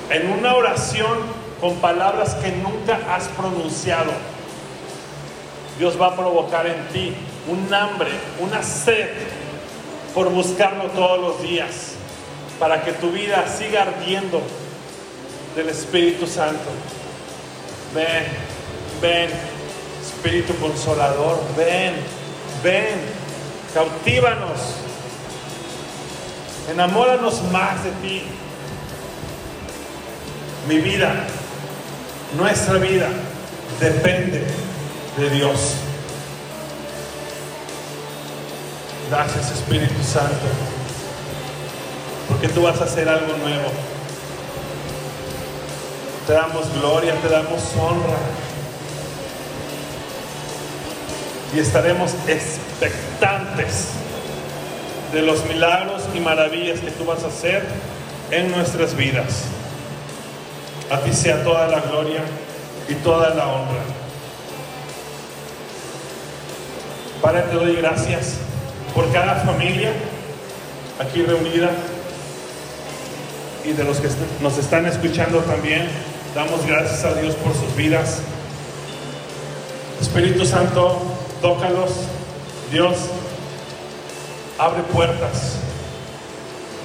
en 0.09 0.31
una 0.31 0.55
oración 0.55 1.17
con 1.61 1.75
palabras 1.75 2.35
que 2.35 2.51
nunca 2.51 2.99
has 3.09 3.27
pronunciado. 3.29 4.11
Dios 5.77 5.99
va 5.99 6.07
a 6.07 6.15
provocar 6.15 6.67
en 6.67 6.87
ti 6.89 7.13
un 7.47 7.73
hambre, 7.73 8.11
una 8.39 8.61
sed 8.61 9.09
por 10.13 10.29
buscarlo 10.29 10.85
todos 10.91 11.19
los 11.19 11.41
días, 11.41 11.93
para 12.59 12.83
que 12.83 12.93
tu 12.93 13.11
vida 13.11 13.45
siga 13.47 13.81
ardiendo 13.81 14.41
del 15.55 15.69
Espíritu 15.69 16.27
Santo. 16.27 16.69
Ven, 17.95 18.25
ven, 19.01 19.29
Espíritu 20.01 20.55
Consolador, 20.57 21.39
ven, 21.57 21.95
ven, 22.63 22.99
cautívanos, 23.73 24.59
enamóranos 26.71 27.41
más 27.51 27.83
de 27.83 27.91
ti. 28.07 28.23
Mi 30.67 30.77
vida, 30.77 31.13
nuestra 32.37 32.75
vida, 32.75 33.09
depende 33.79 34.43
de 35.17 35.29
Dios. 35.29 35.75
Gracias 39.09 39.51
Espíritu 39.51 40.03
Santo, 40.03 40.47
porque 42.27 42.47
tú 42.47 42.63
vas 42.63 42.81
a 42.81 42.85
hacer 42.85 43.07
algo 43.07 43.37
nuevo. 43.37 43.69
Te 46.25 46.33
damos 46.33 46.65
gloria, 46.79 47.13
te 47.21 47.29
damos 47.29 47.61
honra. 47.77 48.17
Y 51.53 51.59
estaremos 51.59 52.13
expectantes 52.27 53.89
de 55.11 55.21
los 55.21 55.45
milagros 55.45 56.01
y 56.15 56.19
maravillas 56.19 56.79
que 56.79 56.89
tú 56.89 57.05
vas 57.05 57.23
a 57.23 57.27
hacer 57.27 57.63
en 58.31 58.49
nuestras 58.49 58.95
vidas. 58.95 59.43
A 60.89 60.99
ti 60.99 61.13
sea 61.13 61.43
toda 61.43 61.67
la 61.67 61.81
gloria 61.81 62.21
y 62.89 62.95
toda 62.95 63.29
la 63.29 63.47
honra. 63.47 64.02
Padre, 67.23 67.43
te 67.43 67.55
doy 67.55 67.77
gracias 67.77 68.33
por 68.93 69.09
cada 69.13 69.35
familia 69.35 69.93
aquí 70.99 71.21
reunida 71.21 71.69
y 73.63 73.71
de 73.71 73.85
los 73.85 74.01
que 74.01 74.09
nos 74.41 74.57
están 74.57 74.85
escuchando 74.87 75.39
también. 75.39 75.87
Damos 76.35 76.65
gracias 76.65 77.05
a 77.05 77.13
Dios 77.13 77.35
por 77.35 77.53
sus 77.53 77.73
vidas. 77.77 78.19
Espíritu 80.01 80.45
Santo, 80.45 81.01
tócalos. 81.41 81.91
Dios, 82.69 82.97
abre 84.59 84.83
puertas. 84.91 85.59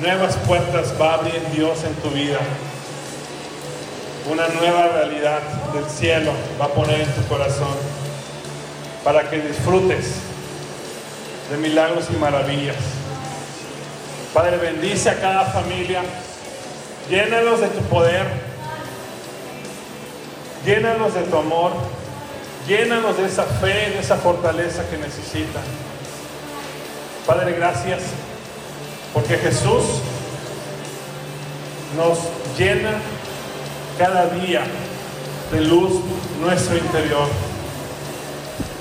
Nuevas 0.00 0.36
puertas 0.46 0.94
va 1.02 1.10
a 1.10 1.14
abrir 1.14 1.42
Dios 1.52 1.82
en 1.82 1.94
tu 1.94 2.10
vida. 2.10 2.38
Una 4.30 4.46
nueva 4.46 4.86
realidad 4.86 5.40
del 5.74 5.90
cielo 5.90 6.30
va 6.60 6.66
a 6.66 6.68
poner 6.68 7.00
en 7.00 7.12
tu 7.12 7.26
corazón 7.26 7.74
para 9.02 9.28
que 9.28 9.40
disfrutes 9.40 10.27
de 11.50 11.56
milagros 11.56 12.06
y 12.10 12.16
maravillas. 12.16 12.76
Padre, 14.34 14.58
bendice 14.58 15.10
a 15.10 15.20
cada 15.20 15.44
familia. 15.46 16.02
Llénalos 17.08 17.60
de 17.60 17.68
tu 17.68 17.80
poder. 17.84 18.26
Llénalos 20.64 21.14
de 21.14 21.22
tu 21.22 21.36
amor. 21.36 21.72
Llénalos 22.66 23.16
de 23.16 23.26
esa 23.26 23.44
fe, 23.44 23.90
de 23.90 23.98
esa 24.00 24.16
fortaleza 24.16 24.82
que 24.90 24.98
necesitan. 24.98 25.62
Padre, 27.26 27.52
gracias 27.52 28.02
porque 29.14 29.38
Jesús 29.38 29.84
nos 31.96 32.18
llena 32.58 32.92
cada 33.98 34.26
día 34.26 34.62
de 35.50 35.60
luz 35.62 36.00
nuestro 36.40 36.76
interior. 36.76 37.28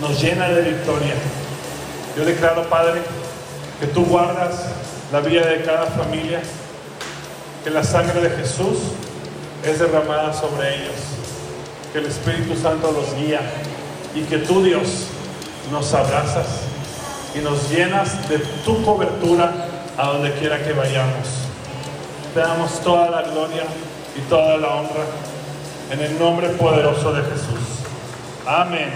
Nos 0.02 0.22
llena 0.22 0.50
de 0.50 0.62
victoria. 0.62 1.16
Yo 2.18 2.26
declaro, 2.26 2.64
Padre, 2.64 3.04
que 3.80 3.86
tú 3.86 4.04
guardas 4.06 4.66
la 5.12 5.20
vida 5.20 5.46
de 5.46 5.62
cada 5.62 5.86
familia, 5.86 6.42
que 7.64 7.70
la 7.70 7.84
sangre 7.84 8.20
de 8.22 8.32
Jesús 8.32 8.80
es 9.64 9.78
derramada 9.78 10.34
sobre 10.34 10.78
ellos, 10.78 10.96
que 11.94 12.00
el 12.00 12.08
Espíritu 12.08 12.60
Santo 12.60 12.92
los 12.92 13.14
guía 13.16 13.42
y 14.16 14.22
que 14.22 14.40
tú, 14.40 14.64
Dios, 14.64 15.10
nos 15.72 15.94
abrazas 15.94 16.48
y 17.36 17.40
nos 17.40 17.70
llenas 17.70 18.28
de 18.28 18.40
tu 18.66 18.84
cobertura 18.84 19.68
a 19.96 20.08
donde 20.08 20.34
quiera 20.34 20.64
que 20.64 20.74
vayamos. 20.74 21.28
Te 22.34 22.40
damos 22.40 22.80
toda 22.80 23.12
la 23.12 23.22
gloria 23.30 23.64
y 24.16 24.22
toda 24.22 24.58
la 24.58 24.70
honra 24.70 25.06
en 25.92 26.02
el 26.02 26.18
nombre 26.18 26.50
poderoso 26.50 27.14
de 27.14 27.22
Jesús. 27.22 27.86
Amén. 28.48 28.90